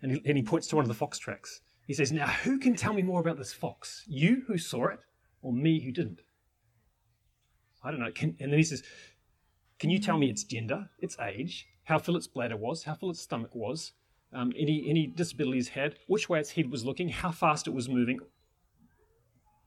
and 0.03 0.13
he, 0.13 0.23
and 0.27 0.37
he 0.37 0.43
points 0.43 0.67
to 0.69 0.77
one 0.77 0.85
of 0.85 0.89
the 0.89 0.95
fox 0.95 1.19
tracks. 1.19 1.61
He 1.87 1.95
says, 1.95 2.13
"Now, 2.13 2.27
who 2.27 2.59
can 2.59 2.77
tell 2.77 2.93
me 2.93 3.03
more 3.03 3.21
about 3.21 3.39
this 3.39 3.53
fox? 3.53 4.05
You 4.07 4.43
who 4.47 4.59
saw 4.59 4.89
it, 4.89 5.01
or 5.43 5.53
me 5.53 5.81
who 5.81 5.93
didn't?" 5.93 6.21
I 7.83 7.91
don't 7.91 8.01
know. 8.01 8.13
Can, 8.13 8.37
and 8.41 8.51
then 8.53 8.59
he 8.59 8.65
says, 8.65 8.83
"Can 9.79 9.91
you 9.91 9.99
tell 9.99 10.19
me 10.19 10.31
its 10.31 10.45
gender, 10.45 10.91
its 10.99 11.19
age, 11.19 11.67
how 11.85 11.99
full 11.99 12.17
its 12.17 12.27
bladder 12.27 12.57
was, 12.57 12.85
how 12.85 12.95
full 12.95 13.11
its 13.11 13.21
stomach 13.21 13.55
was, 13.55 13.93
um, 14.33 14.53
any 14.59 14.89
any 14.89 15.07
disabilities 15.07 15.69
had, 15.69 15.97
which 16.07 16.29
way 16.29 16.41
its 16.41 16.53
head 16.53 16.71
was 16.71 16.85
looking, 16.85 17.09
how 17.09 17.31
fast 17.31 17.67
it 17.67 17.73
was 17.73 17.89
moving, 17.89 18.21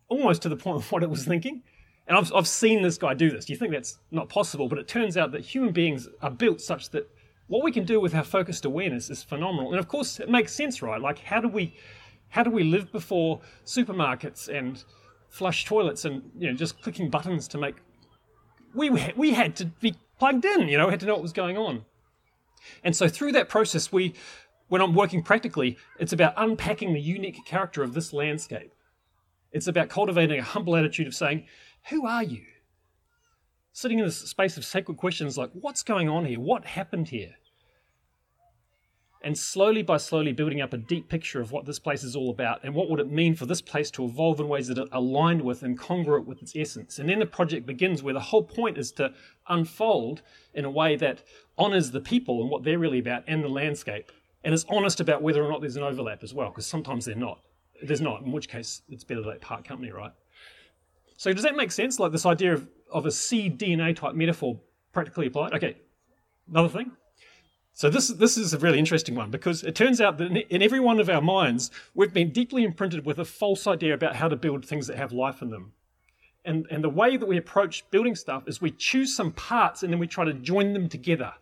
almost 0.08 0.42
to 0.44 0.50
the 0.50 0.56
point 0.56 0.78
of 0.78 0.92
what 0.92 1.04
it 1.04 1.10
was 1.10 1.26
thinking." 1.26 1.64
And 2.08 2.18
I've, 2.18 2.32
I've 2.34 2.48
seen 2.48 2.84
this 2.84 2.98
guy 2.98 3.14
do 3.14 3.30
this. 3.30 3.46
Do 3.46 3.54
you 3.54 3.60
think 3.60 3.74
that's 3.74 4.00
not 4.12 4.30
possible, 4.30 4.70
but 4.70 4.80
it 4.80 4.88
turns 4.88 5.18
out 5.18 5.34
that 5.34 5.42
human 5.42 5.74
beings 5.74 6.08
are 6.22 6.32
built 6.32 6.62
such 6.62 6.90
that 6.92 7.10
what 7.48 7.64
we 7.64 7.72
can 7.72 7.86
do 7.86 8.00
with 8.00 8.14
our 8.14 8.24
focused 8.24 8.66
awareness 8.66 9.10
is 9.10 9.24
phenomenal. 9.24 9.72
And 9.72 9.80
of 9.80 9.88
course, 9.88 10.20
it 10.20 10.30
makes 10.30 10.54
sense, 10.54 10.82
right? 10.82 11.02
Like, 11.02 11.20
how 11.20 11.40
do 11.40 11.48
we, 11.48 11.76
how 12.30 12.44
do 12.44 12.52
we 12.52 12.64
live 12.64 12.92
before 12.92 13.42
supermarkets 13.66 14.48
and 14.48 14.84
flush 15.30 15.66
toilets 15.66 16.06
and 16.06 16.24
you 16.38 16.50
know 16.50 16.56
just 16.56 16.82
clicking 16.82 17.10
buttons 17.10 17.48
to 17.50 17.58
make? 17.58 17.76
We 18.74 18.90
we 19.16 19.34
had 19.34 19.56
to 19.58 19.66
be 19.66 19.96
plugged 20.20 20.46
in, 20.46 20.68
you 20.68 20.78
know, 20.78 20.90
had 20.90 21.00
to 21.00 21.06
know 21.06 21.14
what 21.14 21.22
was 21.22 21.34
going 21.34 21.58
on. 21.58 21.86
And 22.84 22.96
so 22.96 23.08
through 23.08 23.32
that 23.34 23.50
process, 23.50 23.92
we, 23.92 24.14
when 24.68 24.82
I'm 24.82 24.94
working 24.94 25.24
practically, 25.24 25.78
it's 26.00 26.14
about 26.14 26.34
unpacking 26.38 26.94
the 26.94 27.00
unique 27.00 27.46
character 27.46 27.84
of 27.84 27.94
this 27.94 28.14
landscape. 28.14 28.74
It's 29.52 29.68
about 29.68 29.90
cultivating 29.90 30.40
a 30.40 30.44
humble 30.44 30.76
attitude 30.76 31.08
of 31.08 31.16
saying, 31.16 31.46
who 31.90 32.06
are 32.06 32.24
you? 32.24 32.44
Sitting 33.78 34.00
in 34.00 34.06
this 34.06 34.18
space 34.18 34.58
of 34.58 34.66
sacred 34.66 34.98
questions 34.98 35.38
like, 35.38 35.52
what's 35.54 35.84
going 35.84 36.10
on 36.10 36.26
here? 36.26 36.40
What 36.40 36.66
happened 36.66 37.10
here? 37.10 37.36
And 39.22 39.38
slowly 39.38 39.84
by 39.84 39.98
slowly 39.98 40.32
building 40.32 40.62
up 40.62 40.74
a 40.74 40.78
deep 40.78 41.10
picture 41.10 41.42
of 41.42 41.52
what 41.52 41.68
this 41.68 41.78
place 41.78 42.04
is 42.04 42.16
all 42.16 42.32
about 42.32 42.64
and 42.64 42.74
what 42.74 42.90
would 42.90 43.00
it 43.00 43.12
mean 43.12 43.36
for 43.36 43.46
this 43.46 43.62
place 43.62 43.92
to 43.92 44.04
evolve 44.04 44.40
in 44.40 44.48
ways 44.48 44.68
that 44.70 44.80
are 44.80 44.88
aligned 44.92 45.44
with 45.44 45.62
and 45.62 45.78
congruent 45.78 46.26
with 46.26 46.42
its 46.42 46.56
essence. 46.56 46.98
And 46.98 47.08
then 47.08 47.20
the 47.20 47.28
project 47.28 47.68
begins 47.68 48.02
where 48.02 48.16
the 48.16 48.20
whole 48.20 48.42
point 48.42 48.80
is 48.80 48.92
to 48.94 49.14
unfold 49.48 50.24
in 50.56 50.66
a 50.66 50.72
way 50.72 50.96
that 50.96 51.22
honors 51.56 51.92
the 51.92 52.02
people 52.02 52.42
and 52.42 52.50
what 52.50 52.64
they're 52.64 52.80
really 52.80 52.98
about 52.98 53.26
and 53.28 53.44
the 53.44 53.48
landscape 53.48 54.12
and 54.44 54.56
is 54.56 54.66
honest 54.70 55.00
about 55.00 55.22
whether 55.22 55.44
or 55.44 55.52
not 55.52 55.62
there's 55.62 55.76
an 55.76 55.84
overlap 55.84 56.24
as 56.24 56.34
well, 56.34 56.50
because 56.50 56.66
sometimes 56.66 57.06
they're 57.06 57.14
not. 57.14 57.42
There's 57.84 58.02
not, 58.02 58.24
in 58.24 58.32
which 58.32 58.50
case 58.50 58.82
it's 58.90 59.04
better 59.04 59.22
that 59.22 59.34
they 59.34 59.38
part 59.38 59.66
company, 59.66 59.92
right? 59.92 60.14
So 61.18 61.32
does 61.32 61.44
that 61.44 61.56
make 61.56 61.72
sense? 61.72 62.00
Like 62.00 62.12
this 62.12 62.26
idea 62.26 62.54
of, 62.54 62.68
of 62.92 63.06
a 63.06 63.12
seed 63.12 63.60
DNA 63.60 63.96
type 63.96 64.16
metaphor 64.16 64.60
practically 64.94 65.28
applied? 65.28 65.54
Okay, 65.54 65.78
another 66.50 66.70
thing. 66.70 66.92
So 67.74 67.92
this, 67.92 68.08
this 68.08 68.38
is 68.38 68.56
a 68.56 68.58
really 68.58 68.80
interesting 68.80 69.14
one 69.14 69.30
because 69.30 69.64
it 69.64 69.76
turns 69.76 70.02
out 70.02 70.18
that 70.18 70.32
in 70.32 70.64
every 70.64 70.80
one 70.80 71.00
of 71.00 71.12
our 71.12 71.22
minds, 71.22 71.70
we've 71.94 72.14
been 72.14 72.32
deeply 72.32 72.64
imprinted 72.64 73.06
with 73.06 73.20
a 73.20 73.26
false 73.26 73.68
idea 73.68 73.94
about 73.94 74.16
how 74.16 74.28
to 74.28 74.36
build 74.36 74.66
things 74.66 74.88
that 74.88 74.98
have 74.98 75.12
life 75.12 75.44
in 75.44 75.52
them. 75.52 75.74
And, 76.44 76.66
and 76.72 76.84
the 76.84 76.90
way 76.90 77.18
that 77.18 77.28
we 77.28 77.38
approach 77.38 77.88
building 77.92 78.16
stuff 78.16 78.48
is 78.48 78.60
we 78.60 78.72
choose 78.72 79.16
some 79.16 79.32
parts 79.32 79.84
and 79.84 79.94
then 79.94 80.00
we 80.00 80.08
try 80.08 80.26
to 80.26 80.34
join 80.34 80.74
them 80.74 80.90
together 80.90 81.34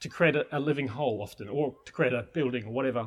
to 0.00 0.08
create 0.08 0.36
a, 0.36 0.46
a 0.56 0.60
living 0.60 0.88
whole 0.88 1.20
often, 1.20 1.48
or 1.48 1.74
to 1.84 1.92
create 1.92 2.12
a 2.12 2.22
building 2.32 2.64
or 2.64 2.72
whatever. 2.72 3.06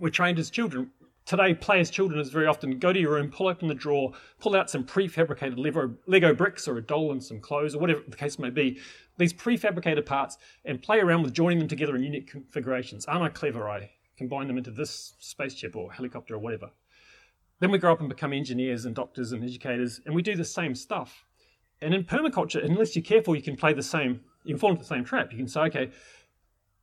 We're 0.00 0.10
trained 0.10 0.38
as 0.38 0.50
children 0.50 0.90
today 1.26 1.52
play 1.52 1.80
as 1.80 1.90
children 1.90 2.20
is 2.20 2.30
very 2.30 2.46
often 2.46 2.78
go 2.78 2.92
to 2.92 2.98
your 2.98 3.12
room, 3.12 3.30
pull 3.30 3.48
open 3.48 3.68
the 3.68 3.74
drawer, 3.74 4.12
pull 4.40 4.56
out 4.56 4.70
some 4.70 4.84
prefabricated 4.84 5.58
Lego, 5.58 5.94
Lego 6.06 6.32
bricks 6.32 6.66
or 6.66 6.78
a 6.78 6.82
doll 6.82 7.12
and 7.12 7.22
some 7.22 7.40
clothes 7.40 7.74
or 7.74 7.80
whatever 7.80 8.00
the 8.08 8.16
case 8.16 8.38
may 8.38 8.48
be, 8.48 8.78
these 9.18 9.34
prefabricated 9.34 10.06
parts, 10.06 10.38
and 10.64 10.80
play 10.80 11.00
around 11.00 11.22
with 11.22 11.34
joining 11.34 11.58
them 11.58 11.68
together 11.68 11.96
in 11.96 12.02
unique 12.02 12.30
configurations. 12.30 13.04
Aren't 13.06 13.24
I 13.24 13.28
clever? 13.28 13.68
I 13.68 13.90
combine 14.16 14.46
them 14.46 14.56
into 14.56 14.70
this 14.70 15.14
spaceship 15.18 15.76
or 15.76 15.92
helicopter 15.92 16.34
or 16.34 16.38
whatever. 16.38 16.70
Then 17.58 17.70
we 17.70 17.78
grow 17.78 17.92
up 17.92 18.00
and 18.00 18.08
become 18.08 18.32
engineers 18.32 18.84
and 18.84 18.94
doctors 18.94 19.32
and 19.32 19.42
educators, 19.42 20.00
and 20.06 20.14
we 20.14 20.22
do 20.22 20.36
the 20.36 20.44
same 20.44 20.74
stuff. 20.74 21.24
And 21.82 21.92
in 21.92 22.04
permaculture, 22.04 22.64
unless 22.64 22.94
you're 22.94 23.02
careful, 23.02 23.34
you 23.34 23.42
can 23.42 23.56
play 23.56 23.72
the 23.72 23.82
same, 23.82 24.20
you 24.44 24.54
can 24.54 24.60
fall 24.60 24.70
into 24.70 24.82
the 24.82 24.88
same 24.88 25.04
trap. 25.04 25.32
You 25.32 25.38
can 25.38 25.48
say, 25.48 25.60
okay, 25.62 25.90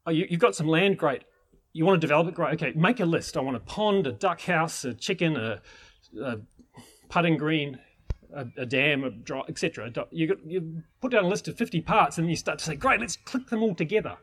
oh, 0.05 0.11
you, 0.11 0.27
have 0.29 0.39
got 0.39 0.55
some 0.55 0.67
land, 0.67 0.97
great 0.97 1.23
you 1.73 1.85
want 1.85 1.99
to 1.99 2.07
develop 2.07 2.27
it, 2.27 2.35
great. 2.35 2.53
Okay, 2.53 2.73
make 2.75 2.99
a 2.99 3.05
list. 3.05 3.35
I 3.35 3.41
want 3.41 3.57
a 3.57 3.61
pond, 3.61 4.05
a 4.07 4.11
duck 4.11 4.41
house, 4.41 4.85
a 4.85 4.93
chicken, 4.93 5.35
a, 5.35 5.59
a 6.21 6.37
putting 7.09 7.35
green, 7.35 7.79
a, 8.33 8.45
a 8.57 8.65
dam, 8.65 9.03
a 9.03 9.09
dry, 9.09 9.41
etc. 9.49 9.91
You, 10.11 10.37
you 10.45 10.83
put 11.01 11.11
down 11.11 11.25
a 11.25 11.27
list 11.27 11.47
of 11.47 11.57
50 11.57 11.81
parts 11.81 12.17
and 12.19 12.29
you 12.29 12.35
start 12.35 12.59
to 12.59 12.65
say, 12.65 12.75
great, 12.75 12.99
let's 12.99 13.17
click 13.17 13.47
them 13.47 13.63
all 13.63 13.73
together. 13.73 14.17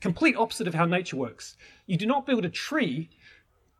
Complete 0.00 0.36
opposite 0.36 0.68
of 0.68 0.74
how 0.74 0.84
nature 0.84 1.16
works. 1.16 1.56
You 1.86 1.96
do 1.96 2.06
not 2.06 2.26
build 2.26 2.44
a 2.44 2.50
tree 2.50 3.10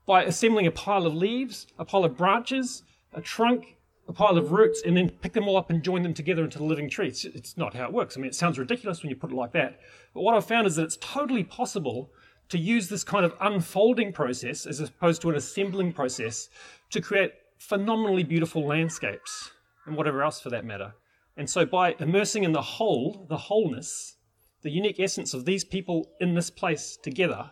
by 0.06 0.24
assembling 0.24 0.66
a 0.66 0.70
pile 0.70 1.06
of 1.06 1.14
leaves, 1.14 1.66
a 1.78 1.84
pile 1.84 2.04
of 2.04 2.16
branches, 2.16 2.82
a 3.12 3.20
trunk, 3.20 3.76
a 4.08 4.12
pile 4.12 4.36
of 4.36 4.50
roots, 4.50 4.82
and 4.84 4.96
then 4.96 5.10
pick 5.10 5.34
them 5.34 5.46
all 5.46 5.56
up 5.56 5.70
and 5.70 5.82
join 5.82 6.02
them 6.02 6.14
together 6.14 6.42
into 6.42 6.58
the 6.58 6.64
living 6.64 6.90
tree. 6.90 7.08
It's, 7.08 7.24
it's 7.24 7.56
not 7.56 7.74
how 7.74 7.84
it 7.84 7.92
works. 7.92 8.16
I 8.16 8.20
mean, 8.20 8.28
it 8.28 8.34
sounds 8.34 8.58
ridiculous 8.58 9.02
when 9.02 9.10
you 9.10 9.16
put 9.16 9.30
it 9.30 9.36
like 9.36 9.52
that. 9.52 9.78
But 10.12 10.22
what 10.22 10.34
I've 10.34 10.44
found 10.44 10.66
is 10.66 10.76
that 10.76 10.84
it's 10.84 10.96
totally 10.96 11.44
possible 11.44 12.10
to 12.50 12.58
use 12.58 12.88
this 12.88 13.04
kind 13.04 13.24
of 13.24 13.34
unfolding 13.40 14.12
process 14.12 14.66
as 14.66 14.80
opposed 14.80 15.22
to 15.22 15.30
an 15.30 15.36
assembling 15.36 15.92
process 15.92 16.48
to 16.90 17.00
create 17.00 17.32
phenomenally 17.58 18.24
beautiful 18.24 18.66
landscapes 18.66 19.52
and 19.86 19.96
whatever 19.96 20.22
else 20.22 20.40
for 20.40 20.50
that 20.50 20.64
matter. 20.64 20.92
And 21.36 21.48
so 21.48 21.64
by 21.64 21.94
immersing 22.00 22.44
in 22.44 22.52
the 22.52 22.60
whole, 22.60 23.26
the 23.28 23.36
wholeness, 23.36 24.16
the 24.62 24.70
unique 24.70 24.98
essence 24.98 25.32
of 25.32 25.44
these 25.44 25.64
people 25.64 26.10
in 26.20 26.34
this 26.34 26.50
place 26.50 26.98
together, 27.02 27.50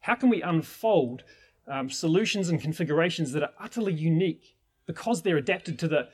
how 0.00 0.14
can 0.14 0.30
we 0.30 0.42
unfold 0.42 1.22
um, 1.68 1.90
solutions 1.90 2.48
and 2.48 2.60
configurations 2.60 3.32
that 3.32 3.42
are 3.42 3.52
utterly 3.60 3.92
unique 3.92 4.56
because 4.86 5.22
they're 5.22 5.36
adapted 5.36 5.78
to 5.78 5.88
the 5.88 6.08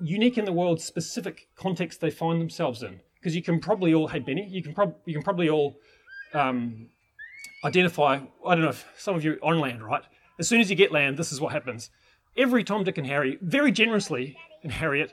unique 0.00 0.38
in 0.38 0.44
the 0.44 0.52
world 0.52 0.80
specific 0.80 1.48
context 1.54 2.00
they 2.00 2.10
find 2.10 2.40
themselves 2.40 2.82
in? 2.82 3.00
Because 3.14 3.36
you 3.36 3.42
can 3.42 3.60
probably 3.60 3.94
all, 3.94 4.08
hey 4.08 4.18
Benny, 4.18 4.48
you 4.48 4.62
can, 4.62 4.74
prob- 4.74 4.96
you 5.04 5.14
can 5.14 5.22
probably 5.22 5.48
all 5.48 5.76
um, 6.34 6.88
identify, 7.64 8.20
I 8.46 8.54
don't 8.54 8.64
know 8.64 8.70
if 8.70 8.84
some 8.96 9.14
of 9.14 9.24
you 9.24 9.38
on 9.42 9.58
land, 9.60 9.82
right? 9.82 10.02
As 10.38 10.48
soon 10.48 10.60
as 10.60 10.70
you 10.70 10.76
get 10.76 10.92
land, 10.92 11.16
this 11.16 11.32
is 11.32 11.40
what 11.40 11.52
happens. 11.52 11.90
Every 12.36 12.64
Tom, 12.64 12.84
Dick, 12.84 12.98
and 12.98 13.06
Harry, 13.06 13.38
very 13.42 13.70
generously, 13.70 14.36
and 14.62 14.72
Harriet, 14.72 15.12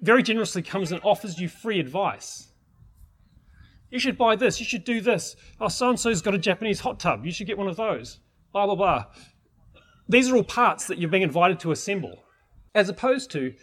very 0.00 0.22
generously 0.22 0.62
comes 0.62 0.92
and 0.92 1.00
offers 1.02 1.38
you 1.38 1.48
free 1.48 1.80
advice. 1.80 2.48
You 3.90 3.98
should 3.98 4.18
buy 4.18 4.36
this, 4.36 4.58
you 4.58 4.66
should 4.66 4.84
do 4.84 5.00
this. 5.00 5.36
Oh, 5.60 5.68
so 5.68 5.90
and 5.90 5.98
so's 5.98 6.20
got 6.20 6.34
a 6.34 6.38
Japanese 6.38 6.80
hot 6.80 7.00
tub, 7.00 7.24
you 7.24 7.32
should 7.32 7.46
get 7.46 7.58
one 7.58 7.68
of 7.68 7.76
those. 7.76 8.20
Blah, 8.52 8.66
blah, 8.66 8.74
blah. 8.74 9.04
These 10.08 10.30
are 10.30 10.36
all 10.36 10.44
parts 10.44 10.86
that 10.86 10.98
you're 10.98 11.10
being 11.10 11.22
invited 11.22 11.60
to 11.60 11.72
assemble. 11.72 12.24
As 12.74 12.88
opposed 12.88 13.30
to, 13.32 13.54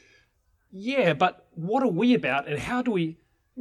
yeah, 0.71 1.13
but 1.13 1.47
what 1.53 1.83
are 1.83 1.89
we 1.89 2.13
about 2.13 2.47
and 2.47 2.57
how 2.57 2.81
do 2.81 2.91
we 2.91 3.17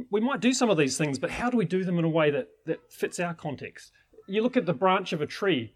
we 0.09 0.21
might 0.21 0.39
do 0.39 0.53
some 0.53 0.69
of 0.69 0.77
these 0.77 0.97
things, 0.97 1.19
but 1.19 1.29
how 1.29 1.49
do 1.49 1.57
we 1.57 1.65
do 1.65 1.83
them 1.83 1.99
in 1.99 2.05
a 2.05 2.09
way 2.09 2.31
that, 2.31 2.47
that 2.65 2.79
fits 2.91 3.19
our 3.19 3.33
context? 3.33 3.91
You 4.31 4.41
look 4.41 4.57
at 4.57 4.65
the 4.65 4.73
branch 4.73 5.13
of 5.13 5.21
a 5.21 5.25
tree, 5.25 5.73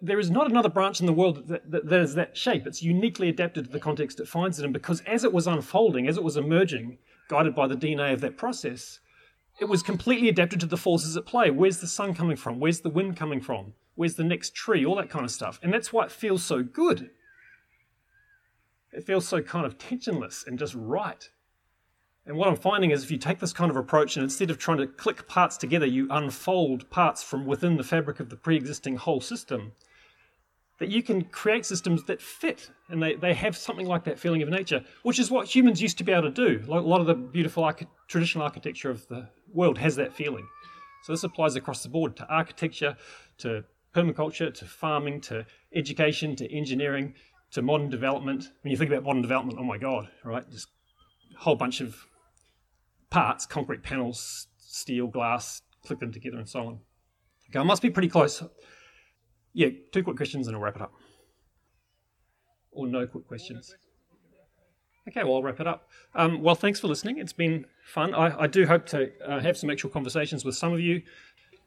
there 0.00 0.18
is 0.18 0.30
not 0.30 0.50
another 0.50 0.68
branch 0.68 1.00
in 1.00 1.06
the 1.06 1.12
world 1.12 1.48
that, 1.48 1.70
that, 1.70 1.88
that 1.88 2.00
is 2.00 2.14
that 2.14 2.36
shape. 2.36 2.66
It's 2.66 2.82
uniquely 2.82 3.28
adapted 3.28 3.64
to 3.64 3.70
the 3.70 3.80
context 3.80 4.20
it 4.20 4.28
finds 4.28 4.58
it 4.58 4.64
in 4.64 4.72
because 4.72 5.00
as 5.02 5.24
it 5.24 5.32
was 5.32 5.46
unfolding, 5.46 6.06
as 6.08 6.16
it 6.16 6.24
was 6.24 6.36
emerging, 6.36 6.98
guided 7.28 7.54
by 7.54 7.66
the 7.66 7.76
DNA 7.76 8.12
of 8.12 8.20
that 8.20 8.36
process, 8.36 9.00
it 9.60 9.66
was 9.66 9.82
completely 9.82 10.28
adapted 10.28 10.60
to 10.60 10.66
the 10.66 10.76
forces 10.76 11.16
at 11.16 11.26
play. 11.26 11.50
Where's 11.50 11.78
the 11.78 11.86
sun 11.86 12.14
coming 12.14 12.36
from? 12.36 12.60
Where's 12.60 12.80
the 12.80 12.90
wind 12.90 13.16
coming 13.16 13.40
from? 13.40 13.74
Where's 13.96 14.14
the 14.14 14.24
next 14.24 14.54
tree? 14.54 14.86
All 14.86 14.94
that 14.96 15.10
kind 15.10 15.24
of 15.24 15.30
stuff. 15.30 15.58
And 15.62 15.72
that's 15.72 15.92
why 15.92 16.04
it 16.04 16.12
feels 16.12 16.44
so 16.44 16.62
good. 16.62 17.10
It 18.92 19.04
feels 19.04 19.26
so 19.26 19.42
kind 19.42 19.66
of 19.66 19.76
tensionless 19.76 20.46
and 20.46 20.58
just 20.58 20.74
right. 20.74 21.28
And 22.28 22.36
what 22.36 22.46
I'm 22.46 22.56
finding 22.56 22.90
is 22.90 23.02
if 23.02 23.10
you 23.10 23.16
take 23.16 23.38
this 23.38 23.54
kind 23.54 23.70
of 23.70 23.76
approach 23.78 24.16
and 24.16 24.22
instead 24.22 24.50
of 24.50 24.58
trying 24.58 24.76
to 24.76 24.86
click 24.86 25.26
parts 25.26 25.56
together, 25.56 25.86
you 25.86 26.06
unfold 26.10 26.88
parts 26.90 27.22
from 27.22 27.46
within 27.46 27.78
the 27.78 27.82
fabric 27.82 28.20
of 28.20 28.28
the 28.28 28.36
pre 28.36 28.54
existing 28.54 28.96
whole 28.96 29.22
system, 29.22 29.72
that 30.78 30.90
you 30.90 31.02
can 31.02 31.24
create 31.24 31.64
systems 31.64 32.04
that 32.04 32.20
fit 32.20 32.70
and 32.90 33.02
they, 33.02 33.14
they 33.14 33.32
have 33.32 33.56
something 33.56 33.86
like 33.86 34.04
that 34.04 34.18
feeling 34.18 34.42
of 34.42 34.50
nature, 34.50 34.84
which 35.04 35.18
is 35.18 35.30
what 35.30 35.52
humans 35.52 35.80
used 35.80 35.96
to 35.98 36.04
be 36.04 36.12
able 36.12 36.30
to 36.30 36.30
do. 36.30 36.62
A 36.70 36.80
lot 36.80 37.00
of 37.00 37.06
the 37.06 37.14
beautiful 37.14 37.64
archi- 37.64 37.88
traditional 38.08 38.44
architecture 38.44 38.90
of 38.90 39.08
the 39.08 39.26
world 39.54 39.78
has 39.78 39.96
that 39.96 40.12
feeling. 40.12 40.46
So 41.04 41.14
this 41.14 41.24
applies 41.24 41.56
across 41.56 41.82
the 41.82 41.88
board 41.88 42.14
to 42.18 42.26
architecture, 42.26 42.94
to 43.38 43.64
permaculture, 43.94 44.52
to 44.52 44.64
farming, 44.66 45.22
to 45.22 45.46
education, 45.74 46.36
to 46.36 46.54
engineering, 46.54 47.14
to 47.52 47.62
modern 47.62 47.88
development. 47.88 48.50
When 48.62 48.70
you 48.70 48.76
think 48.76 48.90
about 48.90 49.04
modern 49.04 49.22
development, 49.22 49.58
oh 49.58 49.64
my 49.64 49.78
God, 49.78 50.10
right? 50.24 50.48
Just 50.50 50.68
a 51.34 51.40
whole 51.40 51.56
bunch 51.56 51.80
of 51.80 51.96
parts, 53.10 53.46
concrete 53.46 53.82
panels, 53.82 54.48
steel, 54.58 55.06
glass, 55.06 55.62
click 55.84 55.98
them 55.98 56.12
together 56.12 56.38
and 56.38 56.48
so 56.48 56.60
on. 56.60 56.78
Okay, 57.50 57.58
I 57.58 57.62
must 57.62 57.82
be 57.82 57.90
pretty 57.90 58.08
close. 58.08 58.42
Yeah, 59.52 59.68
two 59.92 60.02
quick 60.02 60.16
questions 60.16 60.46
and 60.46 60.56
I'll 60.56 60.62
wrap 60.62 60.76
it 60.76 60.82
up. 60.82 60.92
Or 62.70 62.86
no 62.86 63.06
quick 63.06 63.26
questions. 63.26 63.74
Okay, 65.08 65.24
well, 65.24 65.36
I'll 65.36 65.42
wrap 65.42 65.58
it 65.58 65.66
up. 65.66 65.88
Um, 66.14 66.42
well, 66.42 66.54
thanks 66.54 66.80
for 66.80 66.86
listening. 66.86 67.18
It's 67.18 67.32
been 67.32 67.64
fun. 67.82 68.14
I, 68.14 68.42
I 68.42 68.46
do 68.46 68.66
hope 68.66 68.84
to 68.86 69.10
uh, 69.26 69.40
have 69.40 69.56
some 69.56 69.70
actual 69.70 69.88
conversations 69.88 70.44
with 70.44 70.54
some 70.54 70.74
of 70.74 70.80
you. 70.80 71.00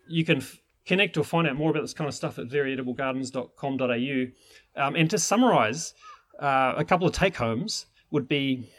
You 0.08 0.24
can 0.24 0.38
f- 0.38 0.60
connect 0.86 1.18
or 1.18 1.24
find 1.24 1.48
out 1.48 1.56
more 1.56 1.72
about 1.72 1.82
this 1.82 1.94
kind 1.94 2.08
of 2.08 2.14
stuff 2.14 2.38
at 2.38 2.50
veryediblegardens.com.au. 2.50 4.82
Um, 4.82 4.96
and 4.96 5.10
to 5.10 5.18
summarize, 5.18 5.96
uh, 6.40 6.76
a 6.78 6.86
couple 6.86 7.08
of 7.08 7.14
take 7.14 7.36
homes 7.36 7.88
would 8.12 8.28
be 8.28 8.70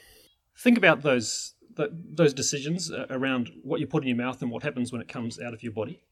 think 0.57 0.79
about 0.79 1.03
those 1.03 1.55
those 1.76 2.35
decisions 2.35 2.90
around 3.11 3.50
what 3.62 3.80
you 3.80 3.87
put 3.87 4.02
in 4.02 4.08
your 4.08 4.16
mouth 4.16 4.42
and 4.42 4.50
what 4.50 4.62
happens 4.62 4.92
when 4.92 5.00
it 5.00 5.08
comes 5.08 5.40
out 5.40 5.54
of 5.54 5.62
your 5.62 5.72
body. 5.72 6.02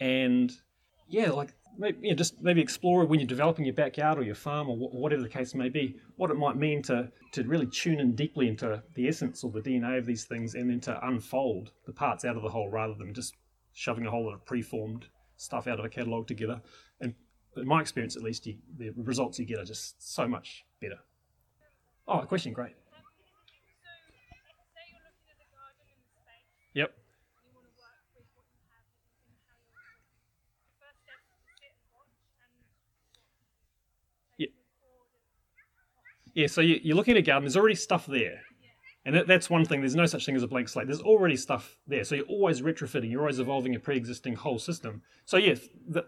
And 0.00 0.52
yeah, 1.08 1.30
like 1.30 1.52
maybe, 1.78 1.98
you 2.02 2.10
know, 2.10 2.16
just 2.16 2.40
maybe 2.40 2.60
explore 2.60 3.04
when 3.04 3.20
you're 3.20 3.26
developing 3.26 3.64
your 3.64 3.74
backyard 3.74 4.18
or 4.18 4.22
your 4.22 4.34
farm 4.34 4.68
or 4.68 4.76
whatever 4.76 5.22
the 5.22 5.28
case 5.28 5.54
may 5.54 5.68
be, 5.68 5.96
what 6.16 6.30
it 6.30 6.36
might 6.36 6.56
mean 6.56 6.82
to, 6.82 7.10
to 7.32 7.42
really 7.44 7.66
tune 7.66 8.00
in 8.00 8.14
deeply 8.14 8.48
into 8.48 8.82
the 8.94 9.08
essence 9.08 9.44
or 9.44 9.50
the 9.50 9.60
DNA 9.60 9.98
of 9.98 10.06
these 10.06 10.24
things 10.24 10.54
and 10.54 10.70
then 10.70 10.80
to 10.80 11.06
unfold 11.06 11.72
the 11.86 11.92
parts 11.92 12.24
out 12.24 12.36
of 12.36 12.42
the 12.42 12.48
whole 12.48 12.70
rather 12.70 12.94
than 12.94 13.12
just 13.14 13.34
shoving 13.72 14.06
a 14.06 14.10
whole 14.10 14.24
lot 14.24 14.34
of 14.34 14.44
preformed 14.44 15.06
stuff 15.36 15.66
out 15.66 15.78
of 15.78 15.84
a 15.84 15.88
catalogue 15.88 16.26
together. 16.26 16.60
And 17.00 17.14
in 17.56 17.66
my 17.66 17.80
experience, 17.80 18.16
at 18.16 18.22
least, 18.22 18.46
you, 18.46 18.56
the 18.78 18.90
results 18.96 19.38
you 19.38 19.46
get 19.46 19.58
are 19.58 19.64
just 19.64 20.14
so 20.14 20.28
much 20.28 20.64
better. 20.80 20.98
Oh, 22.06 22.20
a 22.20 22.26
question, 22.26 22.52
great. 22.52 22.74
Yep. 26.74 26.92
Yeah. 34.38 34.46
Yeah, 36.34 36.46
so 36.46 36.60
you, 36.60 36.80
you're 36.82 36.96
looking 36.96 37.12
at 37.12 37.18
a 37.18 37.22
garden, 37.22 37.44
there's 37.44 37.56
already 37.56 37.74
stuff 37.74 38.06
there. 38.06 38.40
And 39.06 39.14
that, 39.16 39.26
that's 39.26 39.48
one 39.48 39.64
thing, 39.64 39.80
there's 39.80 39.96
no 39.96 40.06
such 40.06 40.26
thing 40.26 40.36
as 40.36 40.42
a 40.42 40.46
blank 40.46 40.68
slate. 40.68 40.86
There's 40.86 41.00
already 41.00 41.36
stuff 41.36 41.78
there. 41.86 42.04
So 42.04 42.16
you're 42.16 42.26
always 42.26 42.60
retrofitting, 42.60 43.10
you're 43.10 43.20
always 43.20 43.40
evolving 43.40 43.74
a 43.74 43.80
pre 43.80 43.96
existing 43.96 44.34
whole 44.34 44.58
system. 44.58 45.02
So, 45.24 45.38
yeah, 45.38 45.54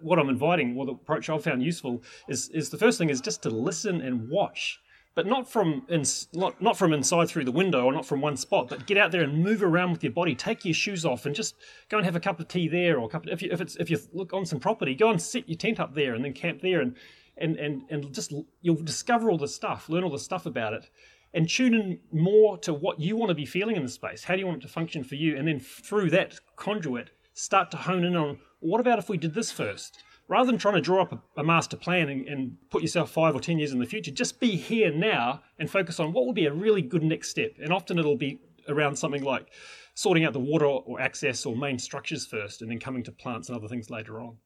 what 0.03 0.18
I'm 0.18 0.29
inviting, 0.29 0.75
what 0.75 0.87
the 0.87 0.92
approach 0.92 1.31
I've 1.31 1.42
found 1.42 1.62
useful 1.62 2.03
is, 2.29 2.51
is 2.51 2.68
the 2.68 2.77
first 2.77 2.98
thing 2.98 3.09
is 3.09 3.20
just 3.20 3.42
to 3.44 3.51
listen 3.51 4.03
and 4.03 4.29
watch 4.29 4.79
but 5.14 5.27
not 5.27 5.48
from 5.48 5.85
in, 5.88 6.05
not, 6.33 6.61
not 6.61 6.77
from 6.77 6.92
inside 6.92 7.29
through 7.29 7.44
the 7.44 7.53
window 7.53 7.85
or 7.85 7.92
not 7.92 8.07
from 8.07 8.20
one 8.20 8.37
spot, 8.37 8.68
but 8.68 8.87
get 8.87 8.96
out 8.96 9.12
there 9.12 9.22
and 9.22 9.42
move 9.42 9.62
around 9.62 9.92
with 9.92 10.03
your 10.03 10.12
body. 10.12 10.35
Take 10.35 10.64
your 10.64 10.75
shoes 10.75 11.05
off 11.05 11.27
and 11.27 11.35
just 11.35 11.55
go 11.88 11.98
and 11.98 12.05
have 12.05 12.16
a 12.16 12.20
cup 12.20 12.40
of 12.40 12.48
tea 12.48 12.68
there, 12.68 12.98
or 12.98 13.07
a 13.07 13.09
cup. 13.09 13.27
Of, 13.27 13.33
if 13.33 13.42
you 13.42 13.51
if 13.53 13.61
it's 13.61 13.77
if 13.77 13.90
you 13.90 13.98
look 14.12 14.33
on 14.33 14.46
some 14.46 14.61
property, 14.61 14.94
go 14.94 15.11
and 15.11 15.20
set 15.20 15.48
your 15.48 15.59
tent 15.59 15.81
up 15.81 15.94
there 15.94 16.14
and 16.14 16.25
then 16.25 16.33
camp 16.33 16.61
there, 16.62 16.81
and 16.81 16.96
and 17.37 17.57
and 17.57 17.83
and 17.90 18.14
just 18.14 18.33
you'll 18.61 18.77
discover 18.77 19.31
all 19.31 19.38
the 19.38 19.48
stuff, 19.48 19.88
learn 19.88 20.05
all 20.05 20.11
the 20.11 20.18
stuff 20.18 20.46
about 20.46 20.72
it, 20.72 20.88
and 21.35 21.48
tune 21.48 21.75
in 21.75 22.01
more 22.12 22.57
to 22.59 22.72
what 22.72 23.01
you 23.01 23.16
want 23.16 23.29
to 23.29 23.35
be 23.35 23.46
feeling 23.46 23.77
in 23.77 23.83
the 23.83 23.88
space. 23.90 24.25
How 24.25 24.35
do 24.35 24.40
you 24.40 24.46
want 24.46 24.62
it 24.62 24.66
to 24.66 24.72
function 24.72 25.05
for 25.05 25.16
you? 25.16 25.37
And 25.37 25.46
then 25.46 25.61
through 25.61 26.11
that 26.11 26.38
conduit, 26.57 27.11
start 27.35 27.70
to 27.72 27.77
hone 27.77 28.05
in 28.05 28.16
on 28.16 28.38
what 28.61 28.81
about 28.81 28.98
if 28.98 29.09
we 29.09 29.16
did 29.18 29.35
this 29.35 29.51
first 29.51 30.03
rather 30.33 30.51
than 30.51 30.59
trying 30.59 30.75
to 30.75 30.81
draw 30.81 31.03
up 31.03 31.12
a, 31.12 31.40
a 31.40 31.45
master 31.45 31.77
plan 31.77 32.09
and, 32.09 32.27
and, 32.27 32.57
put 32.71 32.81
yourself 32.81 33.11
five 33.11 33.35
or 33.35 33.40
ten 33.40 33.59
years 33.59 33.71
in 33.71 33.79
the 33.79 33.87
future, 33.87 34.11
just 34.11 34.40
be 34.40 34.57
here 34.57 34.90
now 34.90 35.42
and 35.59 35.71
focus 35.71 36.01
on 36.01 36.11
what 36.12 36.25
will 36.25 36.33
be 36.33 36.47
a 36.47 36.53
really 36.53 36.81
good 36.81 37.03
next 37.03 37.29
step. 37.29 37.53
And 37.62 37.71
often 37.71 37.99
it'll 37.99 38.16
be 38.16 38.40
around 38.66 38.97
something 38.97 39.23
like 39.23 39.49
sorting 39.95 40.25
out 40.25 40.33
the 40.33 40.40
water 40.40 40.64
or 40.64 40.99
access 41.01 41.45
or 41.45 41.55
main 41.55 41.79
structures 41.79 42.25
first, 42.25 42.62
and 42.62 42.71
then 42.71 42.81
coming 42.81 43.03
to 43.05 43.12
plants 43.12 43.49
and 43.49 43.59
other 43.59 43.68
things 43.68 43.90
later 43.90 44.21
on. 44.23 44.38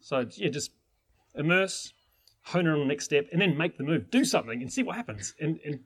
So 0.00 0.26
yeah, 0.36 0.50
just 0.50 0.72
immerse, 1.34 1.94
hone 2.42 2.66
in 2.66 2.72
on 2.74 2.80
the 2.80 2.84
next 2.84 3.06
step, 3.06 3.26
and 3.32 3.40
then 3.40 3.56
make 3.56 3.78
the 3.78 3.84
move. 3.84 4.10
Do 4.10 4.26
something 4.26 4.60
and 4.60 4.70
see 4.70 4.82
what 4.82 4.96
happens. 4.96 5.34
And, 5.40 5.58
and 5.64 5.80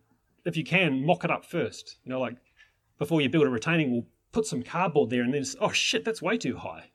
if 0.45 0.57
you 0.57 0.65
can, 0.65 1.07
mock 1.07 1.23
it 1.25 1.31
up 1.31 1.45
first. 1.45 1.99
You 2.03 2.11
know, 2.11 2.21
like 2.21 2.39
before 2.99 3.21
you 3.21 3.29
build 3.29 3.47
a 3.47 3.51
retaining 3.51 3.93
wall, 3.93 4.07
put 4.33 4.47
some 4.47 4.65
cardboard 4.65 5.11
there, 5.11 5.23
and 5.23 5.33
then 5.33 5.45
oh 5.61 5.71
shit, 5.71 6.05
that's 6.05 6.21
way 6.21 6.39
too 6.39 6.57
high. 6.57 6.91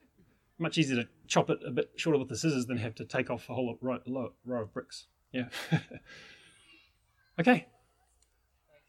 Much 0.60 0.78
easier 0.78 1.02
to 1.02 1.08
chop 1.26 1.50
it 1.50 1.58
a 1.66 1.70
bit 1.70 1.90
shorter 1.96 2.18
with 2.18 2.28
the 2.28 2.36
scissors 2.36 2.66
than 2.66 2.76
have 2.76 2.94
to 2.94 3.04
take 3.04 3.30
off 3.30 3.48
a 3.48 3.54
whole 3.54 3.76
row, 3.80 3.98
row 4.44 4.62
of 4.62 4.72
bricks. 4.72 5.06
Yeah. 5.32 5.48
okay. 7.40 7.66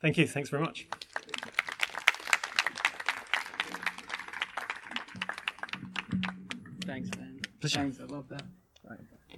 Thank 0.01 0.17
you. 0.17 0.27
Thanks 0.27 0.49
very 0.49 0.61
much. 0.61 0.87
Thanks, 6.85 7.09
man. 7.17 7.39
Pleasure. 7.61 7.79
Thanks, 7.79 7.99
I 7.99 8.05
love 8.05 8.27
that. 8.29 8.43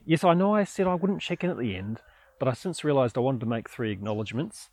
Yes, 0.05 0.23
I 0.23 0.33
know 0.33 0.55
I 0.55 0.65
said 0.65 0.87
I 0.87 0.95
wouldn't 0.95 1.21
check 1.21 1.43
in 1.43 1.49
at 1.49 1.57
the 1.57 1.75
end, 1.75 2.01
but 2.39 2.47
I 2.47 2.53
since 2.53 2.83
realised 2.83 3.17
I 3.17 3.21
wanted 3.21 3.39
to 3.41 3.45
make 3.45 3.69
three 3.69 3.91
acknowledgements. 3.91 4.69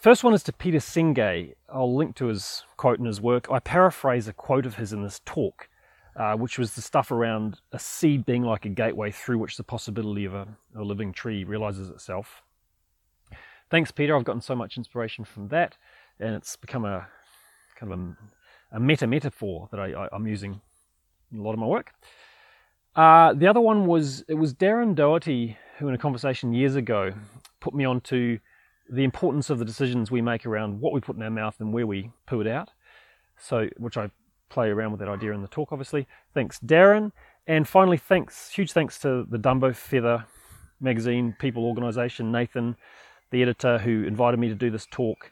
First 0.00 0.24
one 0.24 0.34
is 0.34 0.42
to 0.44 0.52
Peter 0.52 0.78
Senge. 0.78 1.54
I'll 1.68 1.94
link 1.94 2.16
to 2.16 2.26
his 2.26 2.64
quote 2.76 2.98
in 2.98 3.04
his 3.04 3.20
work. 3.20 3.50
I 3.50 3.60
paraphrase 3.60 4.26
a 4.26 4.32
quote 4.32 4.66
of 4.66 4.76
his 4.76 4.92
in 4.92 5.02
this 5.02 5.20
talk, 5.24 5.68
uh, 6.18 6.34
which 6.34 6.58
was 6.58 6.74
the 6.74 6.82
stuff 6.82 7.12
around 7.12 7.60
a 7.72 7.78
seed 7.78 8.26
being 8.26 8.42
like 8.42 8.64
a 8.64 8.68
gateway 8.68 9.10
through 9.10 9.38
which 9.38 9.56
the 9.56 9.62
possibility 9.62 10.24
of 10.24 10.34
a, 10.34 10.48
a 10.76 10.82
living 10.82 11.12
tree 11.12 11.44
realises 11.44 11.88
itself. 11.88 12.42
Thanks, 13.70 13.92
Peter. 13.92 14.16
I've 14.16 14.24
gotten 14.24 14.42
so 14.42 14.56
much 14.56 14.76
inspiration 14.76 15.24
from 15.24 15.48
that, 15.48 15.76
and 16.18 16.34
it's 16.34 16.56
become 16.56 16.84
a 16.84 17.06
kind 17.76 17.92
of 17.92 17.98
a, 17.98 18.76
a 18.76 18.80
meta 18.80 19.06
metaphor 19.06 19.68
that 19.70 19.78
I, 19.78 20.08
I'm 20.10 20.26
using 20.26 20.60
in 21.32 21.38
a 21.38 21.42
lot 21.42 21.52
of 21.52 21.58
my 21.58 21.66
work. 21.66 21.92
Uh, 22.96 23.32
the 23.34 23.46
other 23.46 23.60
one 23.60 23.86
was 23.86 24.24
it 24.26 24.34
was 24.34 24.52
Darren 24.52 24.94
Doherty 24.94 25.56
who, 25.78 25.86
in 25.86 25.94
a 25.94 25.98
conversation 25.98 26.52
years 26.52 26.74
ago, 26.74 27.12
put 27.60 27.74
me 27.74 27.84
on 27.84 28.00
to 28.00 28.40
the 28.90 29.04
importance 29.04 29.50
of 29.50 29.60
the 29.60 29.64
decisions 29.64 30.10
we 30.10 30.20
make 30.20 30.46
around 30.46 30.80
what 30.80 30.92
we 30.92 31.00
put 31.00 31.14
in 31.14 31.22
our 31.22 31.30
mouth 31.30 31.54
and 31.60 31.72
where 31.72 31.86
we 31.86 32.10
poo 32.26 32.40
it 32.40 32.48
out. 32.48 32.70
So, 33.38 33.68
which 33.76 33.96
I 33.96 34.10
play 34.48 34.68
around 34.68 34.92
with 34.92 35.00
that 35.00 35.08
idea 35.08 35.32
in 35.32 35.42
the 35.42 35.48
talk, 35.48 35.72
obviously. 35.72 36.06
Thanks, 36.34 36.58
Darren. 36.60 37.12
And 37.46 37.66
finally, 37.66 37.96
thanks, 37.96 38.50
huge 38.50 38.72
thanks 38.72 38.98
to 39.00 39.26
the 39.28 39.38
Dumbo 39.38 39.74
Feather 39.74 40.26
magazine 40.80 41.34
people 41.38 41.64
organisation, 41.64 42.30
Nathan, 42.30 42.76
the 43.30 43.42
editor 43.42 43.78
who 43.78 44.04
invited 44.04 44.38
me 44.38 44.48
to 44.48 44.54
do 44.54 44.70
this 44.70 44.86
talk, 44.90 45.30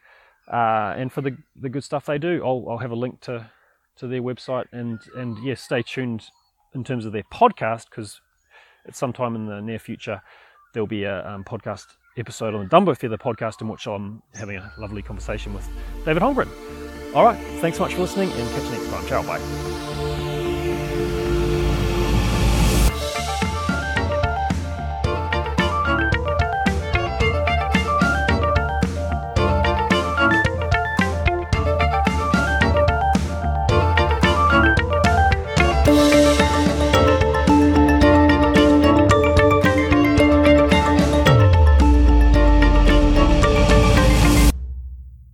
uh, 0.51 0.95
and 0.97 1.13
for 1.13 1.21
the 1.21 1.37
the 1.55 1.69
good 1.69 1.85
stuff 1.85 2.07
they 2.07 2.19
do. 2.19 2.43
I'll, 2.45 2.65
I'll 2.69 2.79
have 2.79 2.91
a 2.91 2.97
link 2.97 3.21
to 3.23 3.51
to 3.97 4.07
their 4.07 4.23
website 4.23 4.67
and 4.73 5.01
and 5.15 5.43
yes, 5.45 5.61
stay 5.63 5.83
tuned 5.83 6.25
in 6.75 6.85
terms 6.85 7.07
of 7.07 7.13
their 7.13 7.25
podcast 7.25 7.87
because 7.91 8.21
at 8.87 8.95
some 8.95 9.13
time 9.13 9.35
in 9.35 9.47
the 9.47 9.61
near 9.61 9.79
future 9.79 10.21
there'll 10.73 10.87
be 10.87 11.05
a 11.05 11.27
um, 11.27 11.45
podcast 11.45 11.87
episode 12.19 12.55
on 12.55 12.63
the 12.63 12.69
Dumbo 12.69 12.97
Feather 12.97 13.19
podcast 13.19 13.61
in 13.61 13.69
which 13.69 13.87
I'm 13.87 14.23
having 14.35 14.57
a 14.57 14.73
lovely 14.79 15.03
conversation 15.03 15.55
with 15.55 15.69
David 16.05 16.23
Holmgren. 16.23 16.86
All 17.17 17.25
right, 17.25 17.39
thanks 17.63 17.79
so 17.79 17.85
much 17.85 17.95
for 17.95 18.03
listening 18.03 18.31
and 18.31 18.51
catch 18.51 18.65
you 18.65 18.73
next 18.73 18.91
time. 18.91 19.07
Ciao, 19.07 19.23
bye. 19.23 19.41